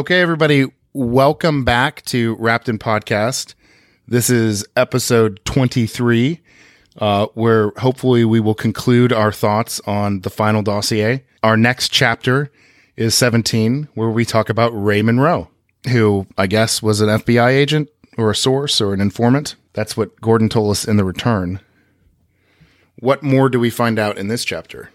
[0.00, 3.52] Okay, everybody, welcome back to Wrapped in Podcast.
[4.08, 6.40] This is episode 23,
[6.96, 11.22] uh, where hopefully we will conclude our thoughts on the final dossier.
[11.42, 12.50] Our next chapter
[12.96, 15.50] is 17, where we talk about Ray Monroe,
[15.90, 19.54] who I guess was an FBI agent or a source or an informant.
[19.74, 21.60] That's what Gordon told us in the return.
[23.00, 24.88] What more do we find out in this chapter?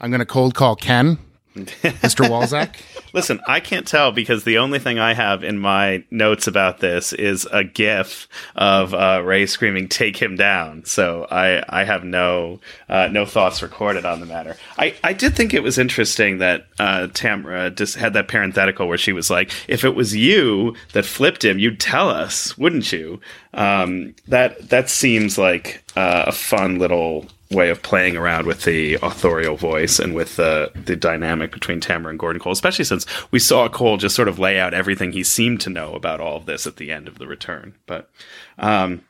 [0.00, 1.18] I'm going to cold call Ken,
[1.82, 2.28] Mr.
[2.28, 2.76] Walzak.
[3.12, 7.12] Listen, I can't tell because the only thing I have in my notes about this
[7.12, 12.58] is a GIF of uh, Ray screaming "Take him down." So I, I have no
[12.88, 14.56] uh, no thoughts recorded on the matter.
[14.78, 18.98] I, I did think it was interesting that uh, Tamara just had that parenthetical where
[18.98, 23.20] she was like, "If it was you that flipped him, you'd tell us, wouldn't you?"
[23.52, 28.94] Um, that that seems like uh, a fun little way of playing around with the
[28.94, 33.38] authorial voice and with the the dynamic between Tamara and Gordon Cole, especially since we
[33.38, 36.46] saw Cole just sort of lay out everything he seemed to know about all of
[36.46, 37.74] this at the end of the return.
[37.86, 38.10] But
[38.58, 39.02] um,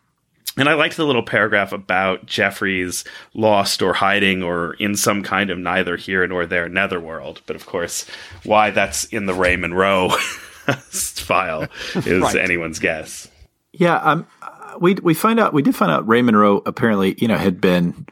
[0.57, 5.51] and I liked the little paragraph about Jeffries lost or hiding or in some kind
[5.51, 7.41] of neither here nor there netherworld.
[7.47, 8.07] But of course,
[8.45, 12.37] why that's in the Ray Monroe file is right.
[12.37, 13.29] anyone's guess.
[13.73, 14.27] Yeah, um,
[14.81, 18.07] we we find out we did find out Ray Monroe apparently you know had been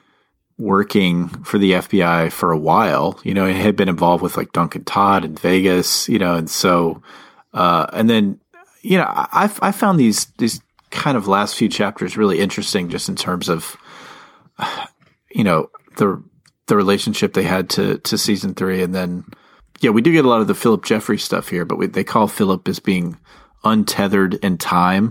[0.59, 3.19] working for the FBI for a while.
[3.25, 7.03] You know, had been involved with like Duncan Todd in Vegas, you know, and so,
[7.53, 8.41] uh, and then,
[8.83, 13.09] you know, I, I found these, these kind of last few chapters really interesting just
[13.09, 13.77] in terms of,
[15.31, 16.23] you know, the,
[16.67, 18.83] the relationship they had to, to season three.
[18.83, 19.25] And then,
[19.81, 22.05] yeah, we do get a lot of the Philip Jeffries stuff here, but we, they
[22.05, 23.19] call Philip as being
[23.65, 25.11] untethered in time.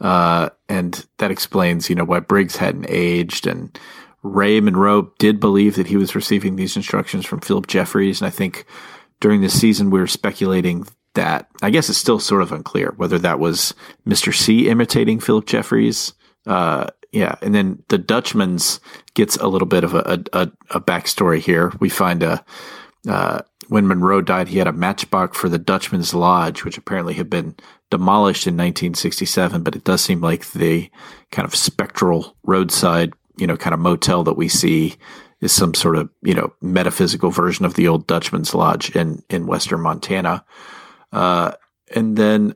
[0.00, 3.78] Uh, and that explains, you know, why Briggs hadn't aged and,
[4.22, 8.20] Ray Monroe did believe that he was receiving these instructions from Philip Jeffries.
[8.20, 8.66] And I think
[9.20, 13.18] during this season, we were speculating that, I guess it's still sort of unclear whether
[13.18, 13.74] that was
[14.06, 14.34] Mr.
[14.34, 16.12] C imitating Philip Jeffries.
[16.46, 17.34] Uh, yeah.
[17.42, 18.80] And then the Dutchman's
[19.14, 21.72] gets a little bit of a, a, a backstory here.
[21.80, 22.44] We find a,
[23.08, 27.30] uh, when Monroe died, he had a matchbox for the Dutchman's Lodge, which apparently had
[27.30, 27.54] been
[27.88, 30.90] demolished in 1967, but it does seem like the
[31.30, 34.96] kind of spectral roadside you know, kind of motel that we see
[35.40, 39.46] is some sort of, you know, metaphysical version of the old Dutchman's Lodge in, in
[39.46, 40.44] Western Montana.
[41.12, 41.52] Uh,
[41.94, 42.54] and then,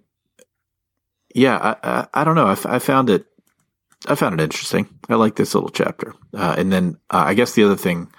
[1.34, 2.46] yeah, I, I, I don't know.
[2.46, 3.26] I, I, found it,
[4.06, 4.88] I found it interesting.
[5.08, 6.14] I like this little chapter.
[6.32, 8.12] Uh, and then uh, I guess the other thing,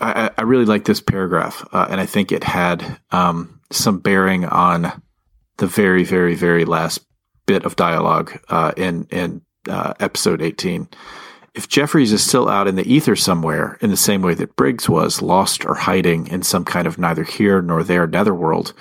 [0.00, 4.44] I, I really like this paragraph, uh, and I think it had um, some bearing
[4.44, 5.00] on
[5.56, 7.06] the very, very, very last
[7.46, 10.88] bit of dialogue uh, in in uh, episode eighteen.
[11.54, 14.88] If Jeffries is still out in the ether somewhere, in the same way that Briggs
[14.88, 18.72] was, lost or hiding in some kind of neither here nor there netherworld,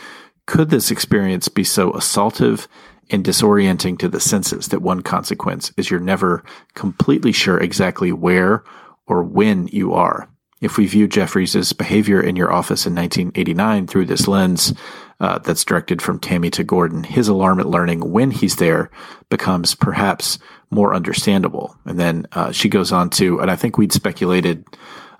[0.48, 2.68] could this experience be so assaultive
[3.12, 6.44] and disorienting to the senses that one consequence is you're never
[6.74, 8.64] completely sure exactly where
[9.06, 10.28] or when you are?
[10.64, 14.74] If we view Jeffries' behavior in your office in 1989 through this lens,
[15.20, 18.90] uh, that's directed from Tammy to Gordon, his alarm at learning when he's there
[19.30, 20.40] becomes perhaps
[20.70, 21.78] more understandable.
[21.86, 24.66] And then uh, she goes on to, and I think we'd speculated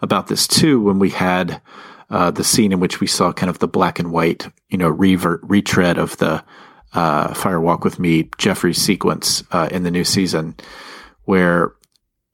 [0.02, 1.62] about this too when we had
[2.10, 4.90] uh, the scene in which we saw kind of the black and white, you know,
[4.90, 6.44] revert retread of the
[6.94, 10.56] uh, Fire Walk with Me Jeffries sequence uh, in the new season,
[11.26, 11.74] where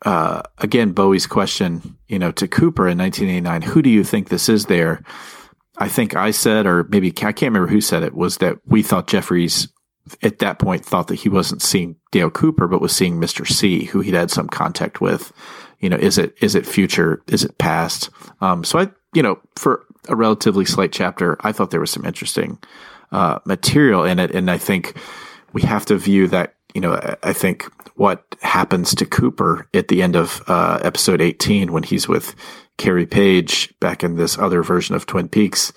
[0.06, 4.50] uh, again Bowie's question, you know, to Cooper in 1989, who do you think this
[4.50, 5.04] is there?
[5.78, 8.84] I think I said, or maybe I can't remember who said it, was that we
[8.84, 9.69] thought Jeffries
[10.22, 13.48] at that point thought that he wasn't seeing Dale Cooper, but was seeing Mr.
[13.48, 15.31] C, who he'd had some contact with.
[15.80, 17.22] You know, is it is it future?
[17.28, 18.10] Is it past?
[18.42, 22.06] Um, so I, you know, for a relatively slight chapter, I thought there was some
[22.06, 22.57] interesting
[23.12, 24.98] uh, material in it, and I think
[25.54, 26.56] we have to view that.
[26.74, 31.71] You know, I think what happens to Cooper at the end of uh, episode eighteen
[31.71, 32.36] when he's with
[32.77, 35.74] Carrie Page back in this other version of Twin Peaks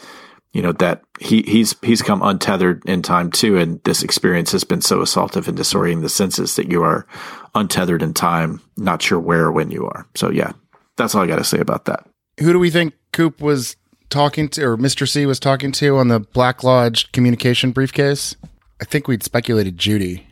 [0.52, 4.64] you know that he he's he's come untethered in time too, and this experience has
[4.64, 7.06] been so assaultive and disorienting the senses that you are
[7.54, 10.06] untethered in time, not sure where or when you are.
[10.14, 10.52] So yeah,
[10.96, 12.06] that's all I got to say about that.
[12.40, 13.76] Who do we think Coop was
[14.10, 18.36] talking to, or Mister C was talking to on the Black Lodge communication briefcase?
[18.80, 20.26] I think we'd speculated Judy.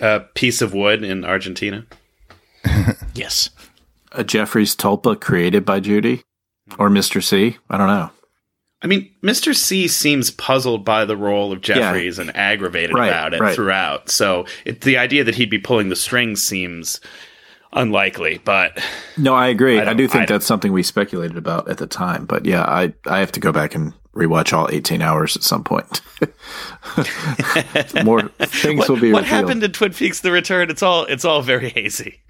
[0.00, 1.86] A piece of wood in Argentina.
[3.14, 3.50] yes.
[4.12, 6.22] A Jeffries tulpa created by Judy
[6.78, 7.22] or Mr.
[7.22, 7.58] C.
[7.68, 8.10] I don't know.
[8.82, 9.54] I mean, Mr.
[9.54, 12.22] C seems puzzled by the role of Jeffries yeah.
[12.22, 13.54] and aggravated right, about it right.
[13.54, 14.08] throughout.
[14.08, 16.98] So it, the idea that he'd be pulling the strings seems
[17.72, 18.40] unlikely.
[18.42, 18.82] But
[19.18, 19.78] no, I agree.
[19.78, 22.24] I, I do think I that's something we speculated about at the time.
[22.24, 25.64] But yeah, I I have to go back and rewatch all 18 hours at some
[25.64, 26.00] point.
[28.04, 29.12] More things what, will be.
[29.12, 29.26] What revealed.
[29.26, 30.70] happened in Twin Peaks: The Return?
[30.70, 32.20] It's all it's all very hazy.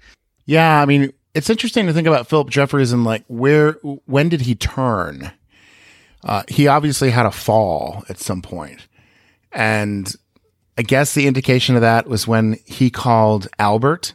[0.45, 3.73] Yeah, I mean, it's interesting to think about Philip Jeffries and like where
[4.05, 5.31] when did he turn?
[6.23, 8.87] Uh, he obviously had a fall at some point,
[9.51, 10.13] and
[10.77, 14.13] I guess the indication of that was when he called Albert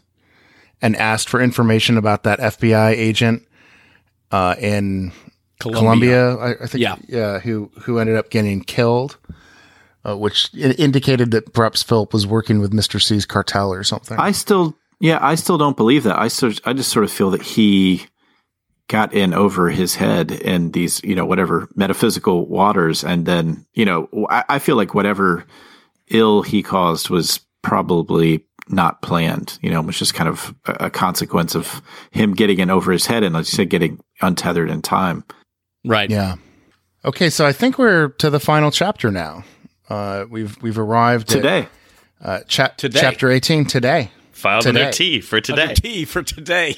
[0.81, 3.47] and asked for information about that FBI agent
[4.31, 5.13] uh, in
[5.59, 6.37] Colombia.
[6.37, 6.97] I, I think, Yeah.
[7.09, 9.19] yeah, who who ended up getting killed,
[10.05, 14.19] uh, which indicated that perhaps Philip was working with Mister C's cartel or something.
[14.19, 16.19] I still, yeah, I still don't believe that.
[16.19, 18.07] I still, I just sort of feel that he
[18.89, 23.85] got in over his head in these, you know, whatever metaphysical waters, and then, you
[23.85, 25.45] know, I, I feel like whatever
[26.09, 29.59] ill he caused was probably not planned.
[29.61, 31.83] You know, it was just kind of a, a consequence of
[32.13, 35.25] him getting in over his head, and like you said, getting untethered in time.
[35.87, 36.11] Right.
[36.11, 36.37] Yeah.
[37.05, 39.45] Okay, so I think we're to the final chapter now.
[39.89, 41.69] Uh, we've we've arrived at, Today,
[42.21, 43.01] uh, cha- Today.
[43.01, 44.11] chapter eighteen today.
[44.33, 44.81] Filed Today.
[44.81, 45.75] under T for Under today.
[45.75, 46.75] T for today.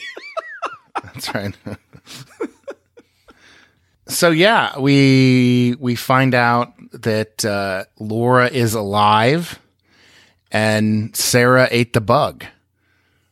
[1.03, 1.57] That's right.
[4.09, 9.59] so yeah, we we find out that uh, Laura is alive,
[10.53, 12.45] and Sarah ate the bug.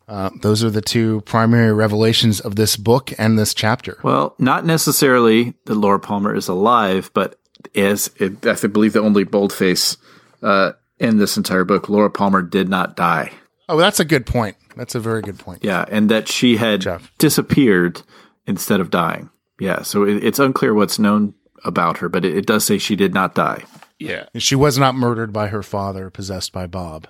[0.08, 3.98] Uh, those are the two primary revelations of this book and this chapter.
[4.04, 7.38] well, not necessarily that Laura Palmer is alive, but
[7.74, 9.96] is it, I believe the only boldface
[10.42, 11.88] uh, in this entire book.
[11.88, 13.32] Laura Palmer did not die.
[13.68, 14.56] Oh, that's a good point.
[14.76, 15.64] That's a very good point.
[15.64, 17.10] Yeah, and that she had Jeff.
[17.18, 18.02] disappeared
[18.46, 19.30] instead of dying.
[19.58, 22.94] Yeah, so it, it's unclear what's known about her, but it, it does say she
[22.94, 23.64] did not die.
[23.98, 24.26] Yeah.
[24.36, 27.08] She was not murdered by her father, possessed by Bob.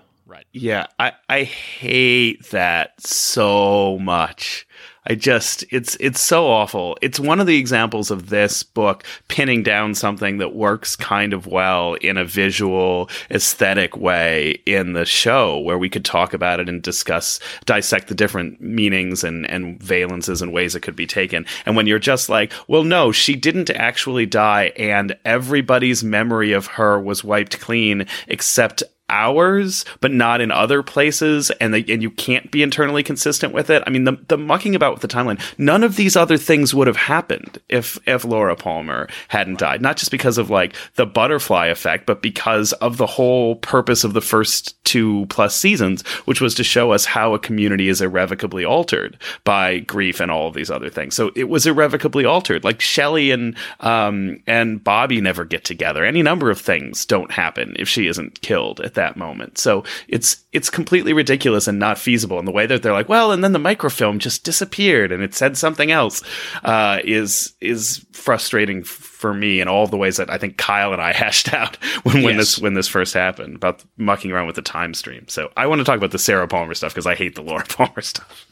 [0.53, 4.67] Yeah, I, I hate that so much.
[5.09, 6.99] I just it's it's so awful.
[7.01, 11.47] It's one of the examples of this book pinning down something that works kind of
[11.47, 16.69] well in a visual aesthetic way in the show where we could talk about it
[16.69, 21.47] and discuss dissect the different meanings and and valences and ways it could be taken.
[21.65, 26.67] And when you're just like, well no, she didn't actually die and everybody's memory of
[26.67, 32.51] her was wiped clean except ours, but not in other places, and and you can't
[32.51, 33.83] be internally consistent with it.
[33.87, 35.41] I mean, the the mucking about with the timeline.
[35.59, 39.81] None of these other things would have happened if if Laura Palmer hadn't died.
[39.81, 44.13] Not just because of like the butterfly effect, but because of the whole purpose of
[44.13, 48.65] the first two plus seasons, which was to show us how a community is irrevocably
[48.65, 51.15] altered by grief and all of these other things.
[51.15, 52.65] So it was irrevocably altered.
[52.65, 56.05] Like Shelley and um and Bobby never get together.
[56.05, 59.57] Any number of things don't happen if she isn't killed at that moment.
[59.57, 62.39] So it's it's completely ridiculous and not feasible.
[62.39, 65.35] And the way that they're like, well, and then the microfilm just disappeared and it
[65.35, 66.23] said something else,
[66.65, 71.01] uh, is is frustrating for me in all the ways that I think Kyle and
[71.01, 72.57] I hashed out when, when Yes.
[72.57, 75.25] this when this first happened about mucking around with the time stream.
[75.29, 77.65] So I want to talk about the Sarah Palmer stuff because I hate the Laura
[77.69, 78.47] Palmer stuff.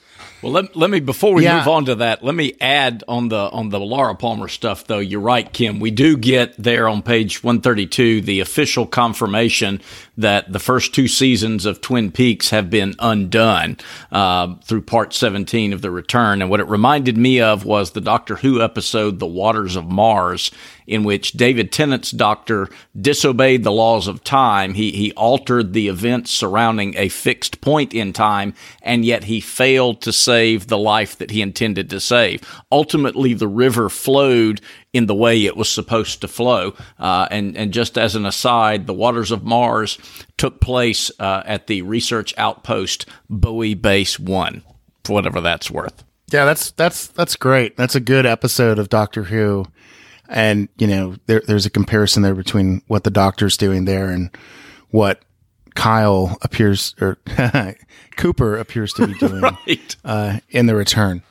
[0.44, 1.56] Well, let, let me before we Yeah.
[1.58, 4.86] move on to that, let me add on the on the Laura Palmer stuff.
[4.86, 9.80] Though you're right, Kim, we do get there on page 132 the official confirmation
[10.18, 13.78] that the first two seasons of Twin Peaks have been undone
[14.12, 16.42] uh, through part 17 of the Return.
[16.42, 20.50] And what it reminded me of was the Doctor Who episode "The Waters of Mars,"
[20.86, 22.68] in which David Tennant's Doctor
[23.00, 24.74] disobeyed the laws of time.
[24.74, 30.00] He he altered the events surrounding a fixed point in time, and yet he failed
[30.02, 32.42] to save the life that he intended to save.
[32.70, 34.60] Ultimately, the river flowed
[34.92, 36.74] in the way it was supposed to flow.
[36.98, 39.98] Uh, and and just as an aside, the waters of Mars
[40.36, 44.62] took place uh, at the research outpost Bowie Base One,
[45.04, 46.04] for whatever that's worth.
[46.30, 47.76] Yeah, that's that's that's great.
[47.76, 49.66] That's a good episode of Doctor Who,
[50.28, 54.30] and you know there, there's a comparison there between what the Doctor's doing there and
[54.90, 55.22] what
[55.74, 57.18] Kyle appears or
[58.16, 59.96] Cooper appears to be doing Right.
[60.04, 61.22] uh, in the Return.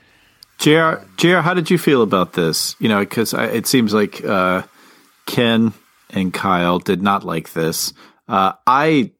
[0.60, 2.76] JR, JR, how did you feel about this?
[2.80, 4.64] You know, because it seems like uh,
[5.26, 5.74] Ken
[6.12, 7.94] and Kyle did not like this.
[8.28, 9.12] Uh, I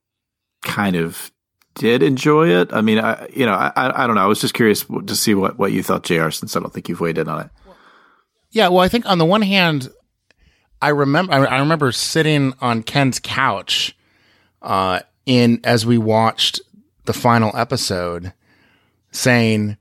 [0.62, 1.32] kind of
[1.76, 2.72] did enjoy it.
[2.72, 4.24] I mean, I you know, I, I I don't know.
[4.24, 6.88] I was just curious to see what, what you thought, JR, since I don't think
[6.88, 7.50] you've weighed in on it.
[8.54, 9.90] Yeah, well, I think on the one hand,
[10.80, 13.98] I remember I, remember sitting on Ken's couch,
[14.62, 16.62] uh, in as we watched
[17.06, 18.32] the final episode,
[19.12, 19.78] saying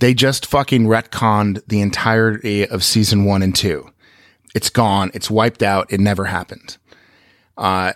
[0.00, 3.88] they just fucking retconned the entirety of season one and two.
[4.52, 5.12] It's gone.
[5.14, 5.92] It's wiped out.
[5.92, 6.76] It never happened.
[7.56, 7.92] Uh,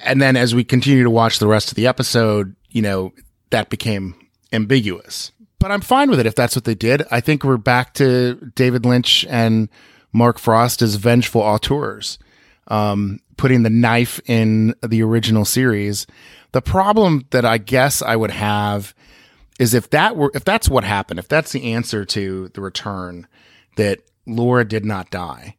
[0.00, 3.12] and then as we continue to watch the rest of the episode, you know,
[3.50, 4.16] that became
[4.52, 5.30] ambiguous.
[5.60, 7.04] But I'm fine with it if that's what they did.
[7.10, 9.68] I think we're back to David Lynch and
[10.12, 12.18] Mark Frost as vengeful auteurs,
[12.68, 16.06] um, putting the knife in the original series.
[16.52, 18.94] The problem that I guess I would have
[19.58, 23.26] is if that were if that's what happened, if that's the answer to the return
[23.76, 25.56] that Laura did not die,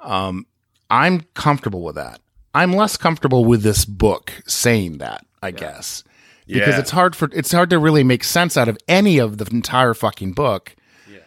[0.00, 0.46] um,
[0.90, 2.20] I'm comfortable with that.
[2.54, 6.02] I'm less comfortable with this book saying that, I guess.
[6.48, 6.80] Because Yeah.
[6.80, 9.94] it's hard for it's hard to really make sense out of any of the entire
[9.94, 10.74] fucking book.
[11.10, 11.18] Yeah.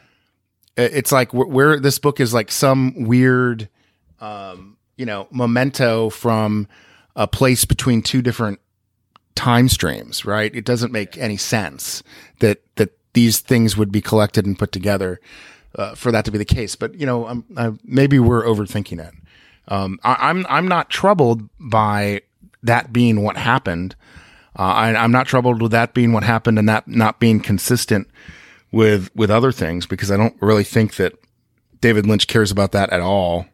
[0.77, 3.69] It's like where, where this book is like some weird
[4.19, 6.67] um, you know, memento from
[7.15, 8.59] a place between two different
[9.35, 10.53] time streams, right?
[10.55, 12.03] It doesn't make any sense
[12.39, 15.19] that that these things would be collected and put together
[15.75, 16.75] uh, for that to be the case.
[16.75, 19.13] But you know, um, uh, maybe we're overthinking it.
[19.67, 22.21] Um, I, I'm I'm not troubled by
[22.63, 23.95] that being what happened.
[24.57, 28.07] Uh, I, I'm not troubled with that being what happened and that not being consistent
[28.71, 31.13] with with other things because I don't really think that
[31.79, 33.45] David Lynch cares about that at all.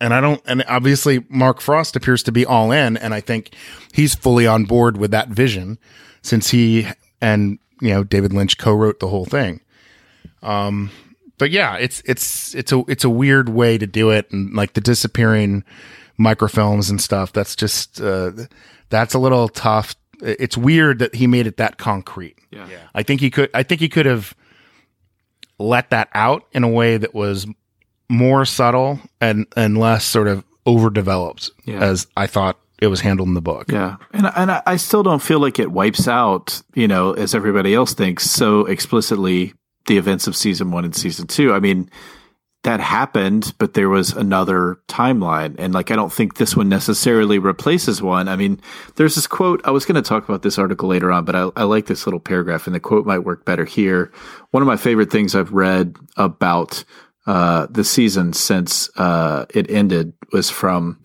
[0.00, 3.54] And I don't, and obviously Mark Frost appears to be all in, and I think
[3.92, 5.78] he's fully on board with that vision
[6.20, 6.88] since he
[7.20, 9.60] and you know David Lynch co-wrote the whole thing.
[10.42, 10.90] Um,
[11.38, 14.74] but yeah, it's it's it's a it's a weird way to do it, and like
[14.74, 15.64] the disappearing
[16.18, 17.32] microfilms and stuff.
[17.32, 18.32] That's just uh,
[18.94, 19.94] that's a little tough.
[20.22, 22.36] It's weird that he made it that concrete.
[22.50, 22.66] Yeah.
[22.94, 23.50] I think he could.
[23.52, 24.34] I think he could have
[25.58, 27.46] let that out in a way that was
[28.08, 31.80] more subtle and and less sort of overdeveloped, Yeah.
[31.80, 33.70] as I thought it was handled in the book.
[33.70, 37.34] Yeah, and and I, I still don't feel like it wipes out, you know, as
[37.34, 39.52] everybody else thinks so explicitly
[39.86, 41.52] the events of season one and season two.
[41.52, 41.90] I mean,
[42.64, 47.38] that happened, but there was another timeline, and like I don't think this one necessarily
[47.38, 48.28] replaces one.
[48.28, 48.60] I mean,
[48.96, 49.60] there's this quote.
[49.64, 52.06] I was going to talk about this article later on, but I, I like this
[52.06, 54.12] little paragraph, and the quote might work better here.
[54.50, 56.84] One of my favorite things I've read about
[57.26, 61.00] uh, the season since uh, it ended was from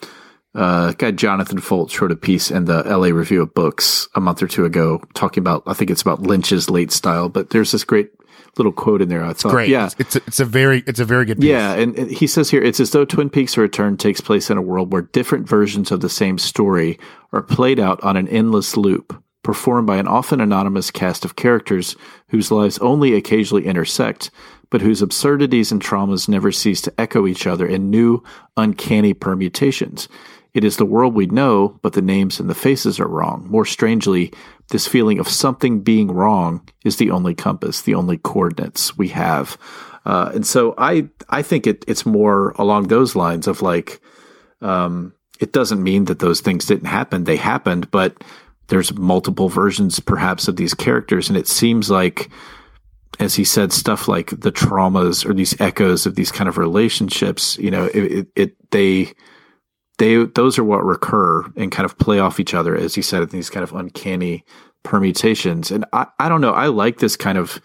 [0.56, 4.42] uh, guy Jonathan Foltz wrote a piece in the LA Review of Books a month
[4.42, 7.84] or two ago talking about, I think it's about Lynch's late style, but there's this
[7.84, 8.12] great
[8.58, 9.24] little quote in there.
[9.24, 9.70] I thought, Great.
[9.70, 9.86] yeah.
[9.86, 11.38] It's, it's a, it's a very it's a very good.
[11.40, 11.50] Piece.
[11.50, 14.58] Yeah, and, and he says here it's as though Twin Peaks Return takes place in
[14.58, 17.00] a world where different versions of the same story
[17.32, 21.96] are played out on an endless loop, performed by an often anonymous cast of characters
[22.30, 24.32] whose lives only occasionally intersect,
[24.70, 28.24] but whose absurdities and traumas never cease to echo each other in new,
[28.58, 30.08] uncanny permutations.
[30.54, 33.46] It is the world we know, but the names and the faces are wrong.
[33.50, 34.34] More strangely,
[34.70, 39.58] this feeling of something being wrong is the only compass, the only coordinates we have.
[40.06, 44.00] Uh, and so I, I think it, it's more along those lines of like,
[44.62, 47.24] um, it doesn't mean that those things didn't happen.
[47.24, 48.24] They happened, but
[48.68, 51.30] there's multiple versions perhaps of these characters.
[51.30, 52.30] And it seems like,
[53.20, 57.58] as he said, stuff like the traumas or these echoes of these kind of relationships,
[57.58, 59.14] you know, it, it, it they,
[60.00, 63.22] they those are what recur and kind of play off each other, as you said,
[63.22, 64.44] in these kind of uncanny
[64.84, 65.70] permutations.
[65.72, 67.62] And I, I don't know, I like this kind of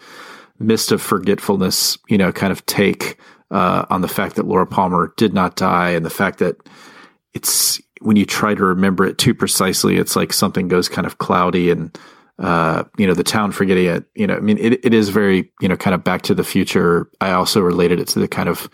[0.58, 3.18] mist of forgetfulness, you know, kind of take
[3.50, 6.56] uh, on the fact that Laura Palmer did not die and the fact that
[7.32, 11.18] it's when you try to remember it too precisely, it's like something goes kind of
[11.18, 11.96] cloudy and
[12.38, 14.04] uh, you know, the town forgetting it.
[14.16, 16.42] You know, I mean, it, it is very, you know, kind of back to the
[16.42, 17.08] future.
[17.20, 18.68] I also related it to the kind of,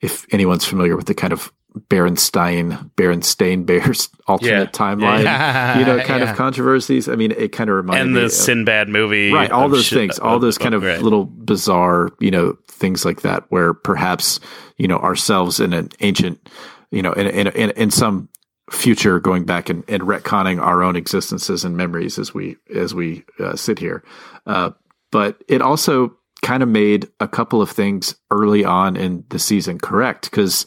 [0.00, 1.52] if anyone's familiar with the kind of
[1.88, 4.66] Berenstein, Berenstain Bears alternate Yeah.
[4.78, 5.78] timeline, Yeah.
[5.78, 6.30] you know, kind Yeah.
[6.30, 7.08] of controversies.
[7.08, 9.84] I mean, it kind of reminded and me the of, Sinbad movie, right all those
[9.86, 11.00] shit- things all those kind of right.
[11.02, 14.40] little bizarre you know things like that where perhaps
[14.76, 16.48] you know ourselves in an ancient
[16.90, 18.28] you know in in in, in some
[18.70, 23.24] future going back and, and retconning our own existences and memories as we as we
[23.38, 24.02] uh, sit here
[24.46, 24.70] uh,
[25.10, 29.78] but it also kind of made a couple of things early on in the season
[29.78, 30.64] correct because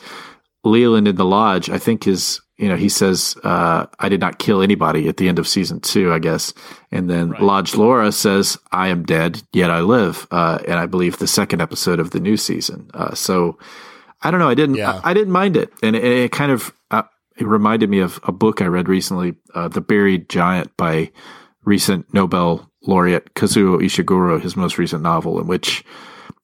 [0.66, 4.40] Leland in the lodge, I think is, you know, he says, uh, I did not
[4.40, 6.54] kill anybody at the end of season two, I guess.
[6.92, 10.28] And then Lodge Laura says, I am dead, yet I live.
[10.32, 12.90] Uh, and I believe the second episode of the new season.
[12.94, 13.58] Uh, so
[14.22, 14.50] I don't know.
[14.50, 15.02] I didn't, Yeah.
[15.04, 15.72] I, I didn't mind it.
[15.84, 17.04] And it, it kind of, uh,
[17.38, 21.12] it reminded me of a book I read recently, uh, The Buried Giant by
[21.66, 25.84] recent Nobel laureate Kazuo Ishiguro, his most recent novel, in which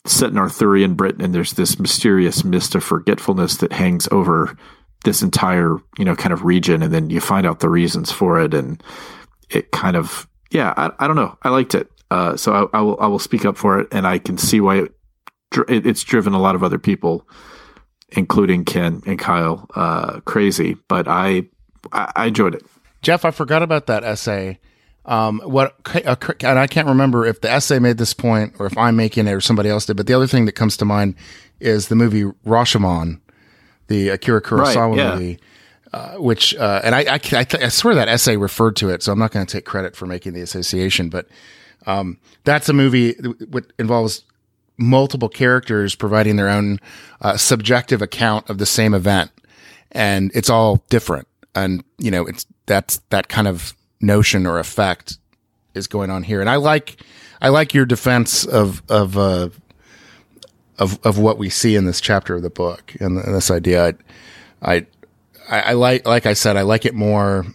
[0.06, 4.58] set in Arthurian Britain, and there's this mysterious mist of forgetfulness that hangs over
[5.04, 8.40] this entire, you know, kind of region, and then you find out the reasons for
[8.40, 8.82] it, and
[9.50, 12.82] it kind of, yeah, I, I don't know, I liked it, uh, so I, I
[12.82, 14.92] will I will speak up for it, and I can see why it,
[15.68, 17.28] it it's driven a lot of other people,
[18.10, 21.44] including Ken and Kyle, uh, crazy, but I,
[21.92, 22.64] I enjoyed it.
[23.02, 24.60] Jeff, I forgot about that essay
[25.06, 28.78] um, what uh, and I can't remember if the essay made this point or if
[28.78, 29.98] I'm making it or somebody else did.
[29.98, 31.16] But the other thing that comes to mind
[31.60, 33.20] is the movie Rashomon,
[33.88, 35.14] the Akira Kurosawa Right, yeah.
[35.16, 35.40] movie,
[35.94, 39.02] uh, which uh, and I I, I, th- I swear that essay referred to it,
[39.04, 41.28] so I'm not going to take credit for making the association, but
[41.88, 44.24] um, that's a movie that involves
[44.78, 46.80] multiple characters providing their own
[47.22, 49.32] uh, subjective account of the same event,
[49.92, 51.28] and it's all different.
[51.56, 55.18] And you know, it's that's that kind of notion or effect
[55.74, 56.42] is going on here.
[56.42, 57.02] And I like
[57.42, 59.50] I like your defense of of uh,
[60.78, 63.96] of of what we see in this chapter of the book and, and this idea.
[64.62, 64.86] I,
[65.50, 67.46] I I like like I said I like it more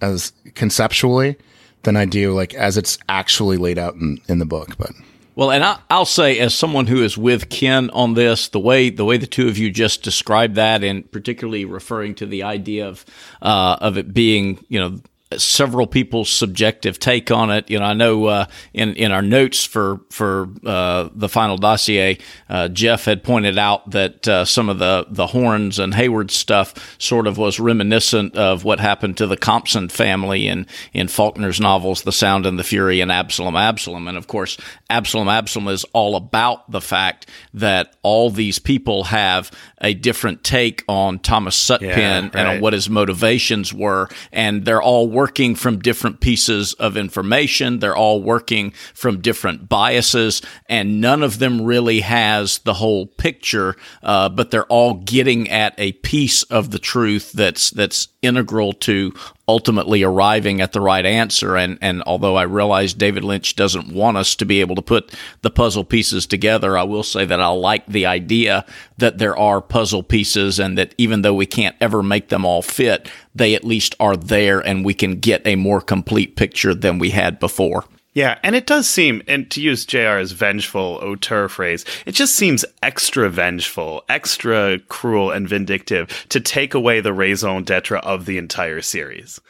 [0.00, 1.36] as conceptually
[1.82, 4.76] than I do like as it's actually laid out in, in the book.
[4.76, 4.90] But
[5.34, 8.90] Well, and I, I'll say, as someone who is with Ken on this, the way
[8.90, 12.88] the way the two of you just described that, and particularly referring to the idea
[12.88, 13.04] of
[13.40, 15.00] uh, of it being, you know,
[15.36, 17.68] several people's subjective take on it.
[17.70, 22.18] You know, I know uh, in in our notes for for uh, the final dossier,
[22.48, 26.96] uh, Jeff had pointed out that uh, some of the the Hornes and Hayward stuff
[26.98, 32.02] sort of was reminiscent of what happened to the Compson family in in Faulkner's novels,
[32.02, 34.56] The Sound and the Fury, and Absalom, Absalom, and of course,
[34.88, 40.84] Absalom, Absalom is all about the fact that all these people have a different take
[40.88, 44.08] on Thomas Sutpen Yeah, and on what his motivations were.
[44.32, 47.80] And they're all working from different pieces of information.
[47.80, 53.74] They're all working from different biases, and none of them really has the whole picture.
[54.00, 59.12] Uh, but they're all getting at a piece of the truth that's that's integral to
[59.46, 61.56] ultimately arriving at the right answer.
[61.56, 65.14] And and although I realize David Lynch doesn't want us to be able to put
[65.42, 68.64] the puzzle pieces together, I will say that I like the idea
[68.98, 72.62] that there are puzzle pieces and that even though we can't ever make them all
[72.62, 76.98] fit, they at least are there and we can get a more complete picture than
[76.98, 77.84] we had before.
[78.14, 82.64] Yeah, and it does seem, and to use JR's vengeful auteur phrase, it just seems
[82.82, 88.80] extra vengeful, extra cruel and vindictive to take away the raison d'etre of the entire
[88.80, 89.40] series.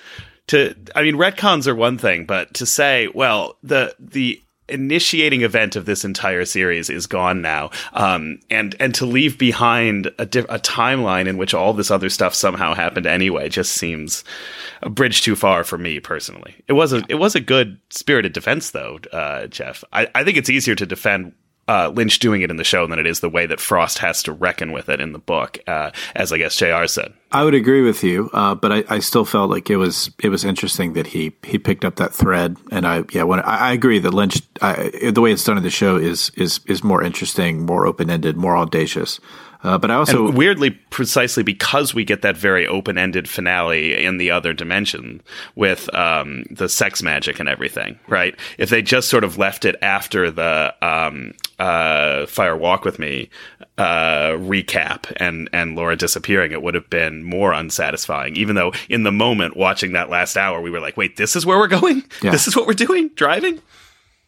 [0.49, 5.77] To, I mean, retcons are one thing, but to say, well, the the initiating event
[5.77, 10.41] of this entire series is gone now, um, and and to leave behind a, di-
[10.41, 14.25] a timeline in which all this other stuff somehow happened anyway just seems
[14.83, 16.55] a bridge too far for me personally.
[16.69, 19.85] It was a it was a good spirited defense though, uh, Jeff.
[19.93, 21.33] I, I think it's easier to defend.
[21.69, 24.23] Uh, Lynch doing it in the show than it is the way that Frost has
[24.25, 26.87] to reckon with it in the book, uh, as I guess Jr.
[26.87, 27.13] said.
[27.31, 30.31] I would agree with you, uh, but I, I still felt like it was it
[30.31, 33.73] was interesting that he he picked up that thread, and I yeah when I, I
[33.73, 37.03] agree that Lynch I, the way it's done in the show is is is more
[37.03, 39.21] interesting, more open ended, more audacious.
[39.63, 44.19] Uh, but I also And weirdly, precisely because we get that very open-ended finale in
[44.19, 45.21] the other dimension
[45.57, 48.37] with um, the sex magic and everything, right?
[48.57, 53.31] If they just sort of left it after the um, uh, Fire Walk with Me
[53.79, 58.37] uh, recap and and Laura disappearing, it would have been more unsatisfying.
[58.37, 61.45] Even though in the moment watching that last hour, we were like, "Wait, this is
[61.45, 62.05] where we're going?
[62.23, 62.33] Yeah.
[62.33, 63.11] This is what we're doing?
[63.15, 63.61] Driving?"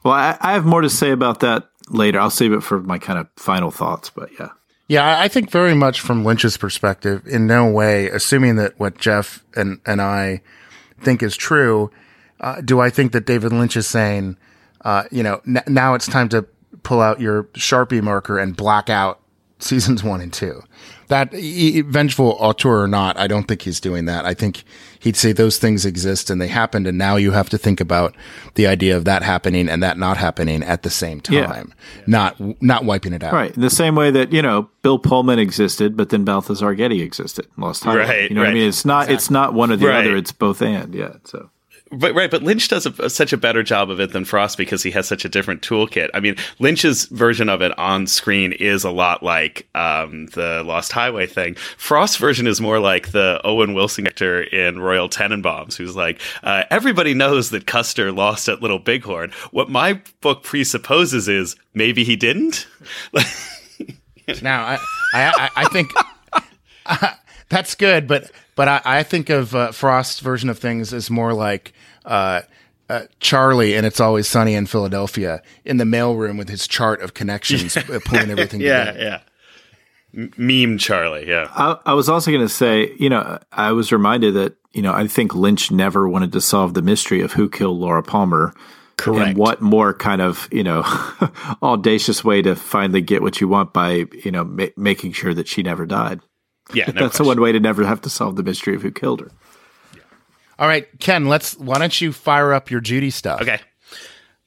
[0.03, 2.19] well I, I have more to say about that later.
[2.19, 4.49] I'll save it for my kind of final thoughts, but yeah.
[4.91, 9.45] Yeah, I think very much from Lynch's perspective, in no way, assuming that what Jeff
[9.55, 10.43] and, and I
[11.01, 11.93] think is true,
[12.41, 14.37] uh, do I think that David Lynch is saying,
[14.85, 16.45] uh, you know, n- now it's time to
[16.83, 19.21] pull out your Sharpie marker and black out
[19.61, 20.61] seasons one and two.
[21.11, 24.25] That e- e- vengeful auteur or not, I don't think he's doing that.
[24.25, 24.65] I think
[25.01, 28.17] he'd say those things exist and they happened, and now you have to think about
[28.55, 31.47] the idea of that happening and that not happening at the same time, Yeah.
[31.47, 31.75] time,
[32.07, 33.33] not not wiping it out.
[33.33, 33.53] Right.
[33.55, 37.47] The same way that, you know, Bill Pullman existed, but then Balthazar Getty existed.
[37.59, 37.99] Lost Highway.
[38.01, 38.69] Right, You know what I mean?
[38.69, 40.07] It's not it's not one or the Right.
[40.07, 41.15] other, it's both and, yeah.
[41.25, 41.51] So
[41.93, 44.83] But right, but Lynch does a, such a better job of it than Frost because
[44.83, 46.09] he has such a different toolkit.
[46.15, 50.93] I mean, Lynch's version of it on screen is a lot like um, the Lost
[50.93, 51.57] Highway thing.
[51.77, 56.63] Frost's version is more like the Owen Wilson character in Royal Tenenbaums, who's like, uh,
[56.71, 59.33] everybody knows that Custer lost at Little Bighorn.
[59.51, 62.69] What my book presupposes is maybe he didn't.
[64.43, 64.75] Now, I,
[65.13, 65.91] I, I- I think
[67.49, 71.33] that's good, but but I, I think of uh, Frost's version of things as more
[71.33, 71.73] like
[72.05, 72.43] uh,
[72.91, 77.15] uh, Charlie, and it's always sunny in Philadelphia in the mailroom with his chart of
[77.15, 79.23] connections, uh, pulling everything yeah, together.
[80.15, 80.25] yeah.
[80.25, 81.49] M- meme Charlie, yeah.
[81.53, 84.93] I, I was also going to say, you know, I was reminded that, you know,
[84.93, 88.53] I think Lynch never wanted to solve the mystery of who killed Laura Palmer.
[88.99, 89.27] Correct.
[89.27, 90.83] And what more kind of, you know,
[91.63, 95.49] audacious way to finally get what you want by, you know, ma- making sure that
[95.49, 96.21] she never died.
[96.75, 97.27] Yeah, no That's the question.
[97.27, 99.31] one way to never have to solve the mystery of who killed her.
[100.59, 103.41] All right, Ken, let's why don't you fire up your Judy stuff?
[103.41, 103.61] Okay.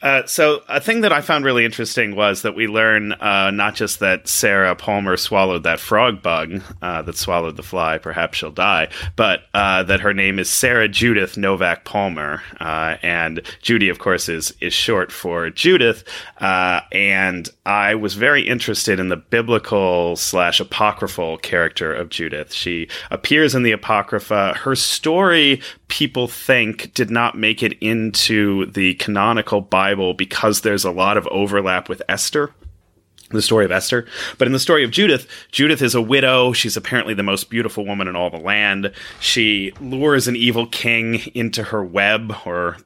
[0.03, 3.73] Uh, so a thing that I found really interesting was that we learn uh, not
[3.73, 8.51] just that Sarah Palmer swallowed that frog bug uh, that swallowed the fly, perhaps she'll
[8.51, 13.99] die, but uh, that her name is Sarah Judith Novak Palmer, uh, and Judy, of
[13.99, 16.03] course, is is short for Judith.
[16.39, 22.51] Uh, and I was very interested in the biblical slash apocryphal character of Judith.
[22.53, 24.55] She appears in the apocrypha.
[24.55, 25.61] Her story,
[25.93, 31.27] people think, did not make it into the canonical Bible because there's a lot of
[31.27, 32.51] overlap with Esther
[33.29, 34.05] the story of Esther.
[34.37, 36.53] But in the story of Judith, Judith is a widow.
[36.53, 38.91] She's apparently the most beautiful woman in all the land.
[39.19, 42.77] She lures an evil king into her web or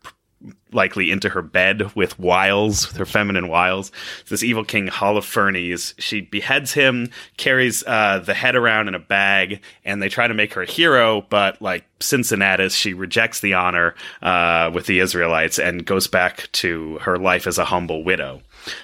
[0.72, 3.92] likely into her bed with wiles, with her feminine wiles.
[4.30, 9.62] This evil king Holofernes, she beheads him, carries uh, the head around in a bag,
[9.86, 13.96] and they try to make her a hero, but like Cincinnatus, she rejects the honor
[14.22, 18.42] uh, with the Israelites and goes back to her life as a humble widow.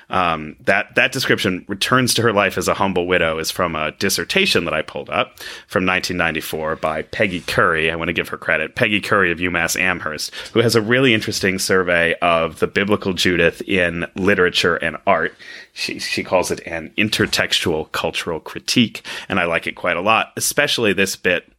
[0.09, 3.91] Um, that that description returns to her life as a humble widow is from a
[3.93, 7.91] dissertation that I pulled up from 1994 by Peggy Curry.
[7.91, 11.13] I want to give her credit, Peggy Curry of UMass Amherst, who has a really
[11.13, 15.35] interesting survey of the biblical Judith in literature and art.
[15.73, 20.31] She she calls it an intertextual cultural critique, and I like it quite a lot,
[20.37, 21.51] especially this bit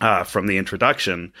[0.00, 1.32] uh, from the introduction.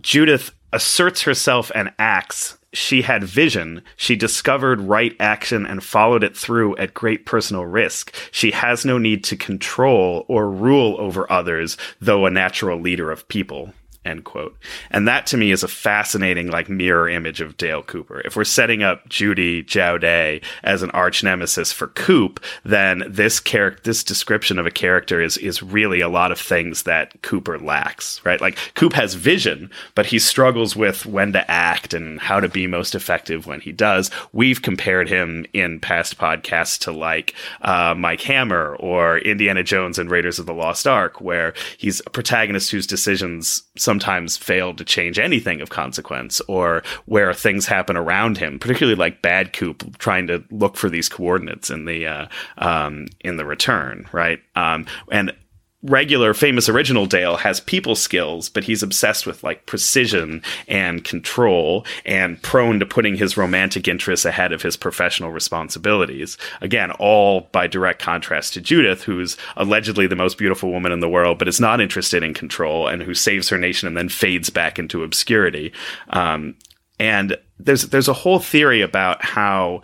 [0.00, 3.82] Judith asserts herself and acts she had vision.
[3.96, 8.14] She discovered right action and followed it through at great personal risk.
[8.30, 13.28] She has no need to control or rule over others, though a natural leader of
[13.28, 13.72] people
[14.04, 14.56] end quote.
[14.90, 18.20] And that to me is a fascinating like mirror image of Dale Cooper.
[18.24, 23.82] If we're setting up Judy Jowday as an arch nemesis for Coop, then this character,
[23.84, 28.20] this description of a character is is really a lot of things that Cooper lacks,
[28.24, 28.40] right?
[28.40, 32.66] Like Coop has vision, but he struggles with when to act and how to be
[32.66, 34.10] most effective when he does.
[34.32, 40.10] We've compared him in past podcasts to like uh, Mike Hammer or Indiana Jones and
[40.10, 44.84] Raiders of the Lost Ark, where he's a protagonist whose decisions some sometimes fail to
[44.84, 50.26] change anything of consequence or where things happen around him, particularly like Bad Coop trying
[50.26, 52.26] to look for these coordinates in the uh,
[52.58, 54.40] um, in the return, right?
[54.56, 55.32] Um, and
[55.84, 61.84] regular famous original Dale has people skills, but he's obsessed with like precision and control
[62.06, 66.38] and prone to putting his romantic interests ahead of his professional responsibilities.
[66.62, 71.08] Again, all by direct contrast to Judith, who's allegedly the most beautiful woman in the
[71.08, 74.48] world, but is not interested in control and who saves her nation and then fades
[74.48, 75.72] back into obscurity.
[76.08, 76.56] Um,
[76.98, 79.82] and there's there's a whole theory about how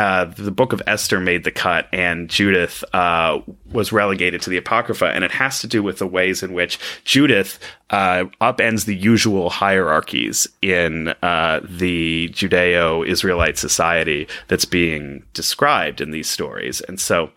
[0.00, 3.38] uh, the book of Esther made the cut and Judith uh,
[3.70, 5.04] was relegated to the Apocrypha.
[5.04, 7.58] And it has to do with the ways in which Judith
[7.90, 16.12] uh, upends the usual hierarchies in uh, the Judeo Israelite society that's being described in
[16.12, 16.80] these stories.
[16.80, 17.30] And so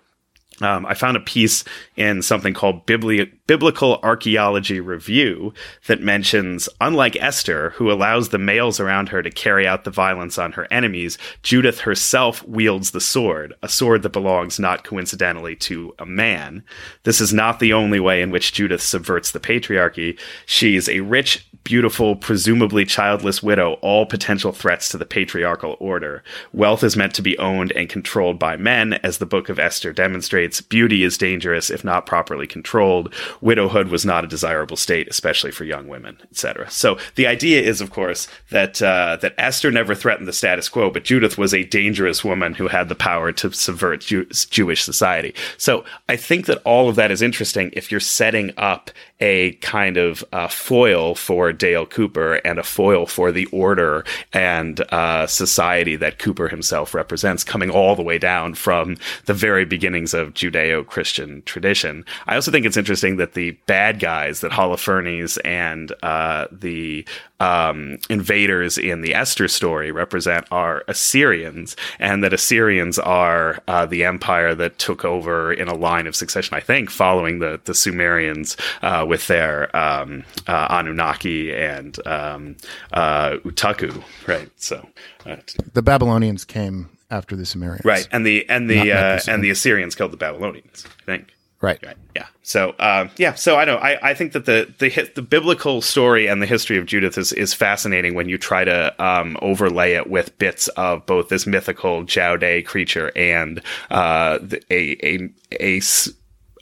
[0.62, 1.64] um, I found a piece
[1.96, 5.54] in something called Bibli- Biblical Archaeology Review
[5.88, 10.38] that mentions, unlike Esther, who allows the males around her to carry out the violence
[10.38, 15.94] on her enemies, Judith herself wields the sword, a sword that belongs not coincidentally to
[15.98, 16.64] a man.
[17.04, 20.20] This is not the only way in which Judith subverts the patriarchy.
[20.46, 26.24] She's a rich, beautiful, presumably childless widow, all potential threats to the patriarchal order.
[26.52, 29.94] Wealth is meant to be owned and controlled by men, as the Book of Esther
[29.94, 30.43] demonstrates.
[30.70, 33.14] Beauty is dangerous if not properly controlled.
[33.42, 36.70] Widowhood was not a desirable state, especially for young women, etc.
[36.70, 40.90] So the idea is, of course, that uh, that Esther never threatened the status quo,
[40.90, 45.34] but Judith was a dangerous woman who had the power to subvert Jew- Jewish society.
[45.58, 49.96] So I think that all of that is interesting if you're setting up a kind
[49.96, 54.04] of uh, foil for Dale Cooper and a foil for the order
[54.34, 59.64] and uh, society that Cooper himself represents, coming all the way down from the very
[59.64, 62.06] beginnings of Judeo Christian tradition.
[62.28, 67.06] I also think it's interesting that the bad guys, that Holofernes and uh, the
[67.40, 74.06] um, invaders in the Esther story represent are Assyrians, and that Assyrians are uh, the
[74.06, 78.56] empire that took over in a line of succession, I think, following the, the Sumerians
[78.82, 82.56] uh, with their um, uh, Anunnaki and um,
[82.94, 84.50] uh, Utukku, right?
[84.56, 84.88] So
[85.26, 85.38] uh,
[85.74, 88.08] the Babylonians came after the Sumerians, right?
[88.12, 91.34] And the and the uh, and the Assyrians killed the Babylonians, I think.
[91.62, 91.80] Right.
[91.86, 91.96] right.
[92.14, 92.26] Yeah.
[92.42, 93.36] So, um, yeah.
[93.36, 93.78] So I know.
[93.78, 97.32] I, I think that the, the the biblical story and the history of Judith is,
[97.32, 102.04] is fascinating when you try to um, overlay it with bits of both this mythical
[102.04, 105.30] Jowday creature and uh, a, a
[105.62, 105.82] a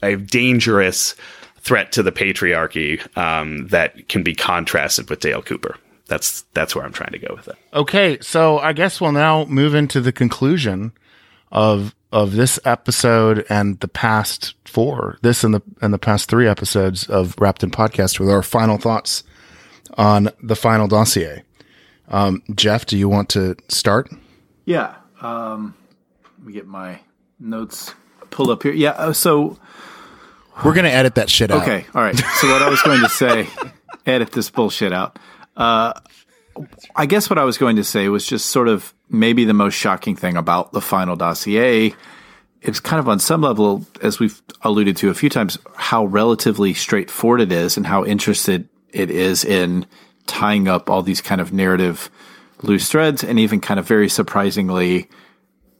[0.03, 1.15] a dangerous
[1.61, 5.77] threat to the patriarchy um, that can be contrasted with Dale Cooper.
[6.11, 7.55] That's that's where I'm trying to go with it.
[7.73, 10.91] Okay, so I guess we'll now move into the conclusion
[11.51, 16.47] of of this episode and the past four, this and the and the past three
[16.47, 19.23] episodes of Wrapped in Podcast with our final thoughts
[19.97, 21.43] on the final dossier.
[22.09, 24.09] Um, Jeff, do you want to start?
[24.65, 24.95] Yeah.
[25.21, 25.75] Um,
[26.39, 26.99] let me get my
[27.39, 27.93] notes
[28.31, 28.73] pulled up here.
[28.73, 28.91] Yeah.
[28.91, 29.57] uh, So
[30.65, 31.61] We're gonna edit that shit out.
[31.61, 32.17] Okay, all right.
[32.17, 33.47] So what I was going to say,
[34.05, 35.17] edit this bullshit out.
[35.55, 35.93] Uh,
[36.95, 39.75] I guess what I was going to say was just sort of maybe the most
[39.75, 41.93] shocking thing about the final dossier.
[42.61, 46.73] It's kind of on some level, as we've alluded to a few times, how relatively
[46.73, 49.85] straightforward it is and how interested it is in
[50.27, 52.09] tying up all these kind of narrative
[52.61, 55.09] loose threads and even kind of very surprisingly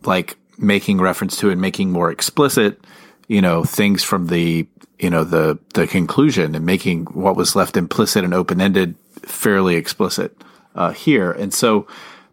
[0.04, 2.84] like making reference to and making more explicit,
[3.28, 7.78] you know, things from the, you know, the, the conclusion and making what was left
[7.78, 10.36] implicit and open ended fairly explicit,
[10.76, 11.32] uh, here.
[11.32, 11.88] And so,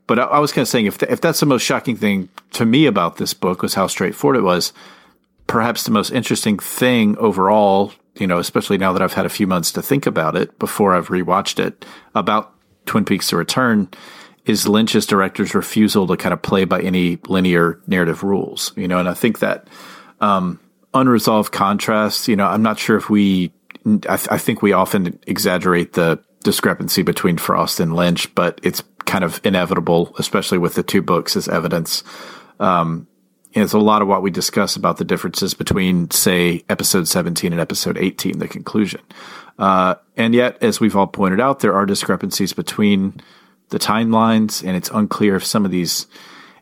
[0.06, 2.28] but I, I was kind of saying if, th- if that's the most shocking thing
[2.52, 4.72] to me about this book was how straightforward it was,
[5.46, 9.46] perhaps the most interesting thing overall, you know, especially now that I've had a few
[9.46, 12.54] months to think about it before I've rewatched it about
[12.86, 13.88] Twin Peaks: The Return,
[14.46, 18.72] is Lynch's director's refusal to kind of play by any linear narrative rules.
[18.76, 19.68] You know, and I think that
[20.20, 20.60] um,
[20.94, 22.28] unresolved contrast.
[22.28, 23.52] You know, I'm not sure if we.
[23.86, 28.82] I, th- I think we often exaggerate the discrepancy between Frost and Lynch, but it's
[29.06, 32.04] kind of inevitable, especially with the two books as evidence.
[32.60, 33.06] Um,
[33.54, 37.52] and it's a lot of what we discuss about the differences between, say, episode 17
[37.52, 39.00] and episode 18, the conclusion.
[39.58, 43.20] Uh, and yet, as we've all pointed out, there are discrepancies between
[43.70, 46.06] the timelines, and it's unclear if some of these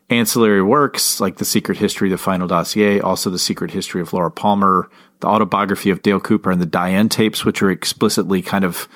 [0.09, 4.31] ancillary works, like The Secret History, The Final Dossier, also The Secret History of Laura
[4.31, 8.87] Palmer, the autobiography of Dale Cooper, and the Diane tapes, which are explicitly kind of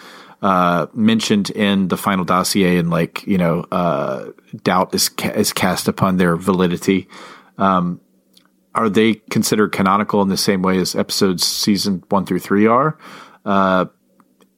[0.41, 4.31] uh, mentioned in the final dossier, and like you know, uh,
[4.63, 7.07] doubt is ca- is cast upon their validity.
[7.57, 8.01] Um,
[8.73, 12.97] are they considered canonical in the same way as episodes season one through three are?
[13.45, 13.85] Uh,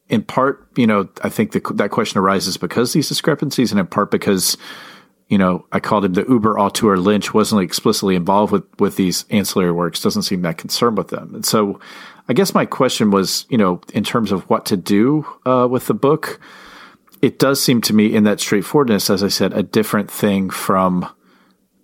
[0.07, 3.87] in part, you know, I think the, that question arises because these discrepancies, and in
[3.87, 4.57] part because,
[5.27, 9.25] you know, I called him the Uber auteur Lynch wasn't explicitly involved with with these
[9.31, 11.79] ancillary works, doesn't seem that concerned with them, and so
[12.27, 15.87] I guess my question was, you know, in terms of what to do uh, with
[15.87, 16.39] the book,
[17.21, 21.09] it does seem to me in that straightforwardness, as I said, a different thing from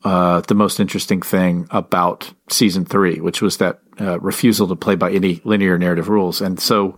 [0.04, 4.96] uh, the most interesting thing about season three, which was that uh, refusal to play
[4.96, 6.40] by any linear narrative rules.
[6.42, 6.98] And so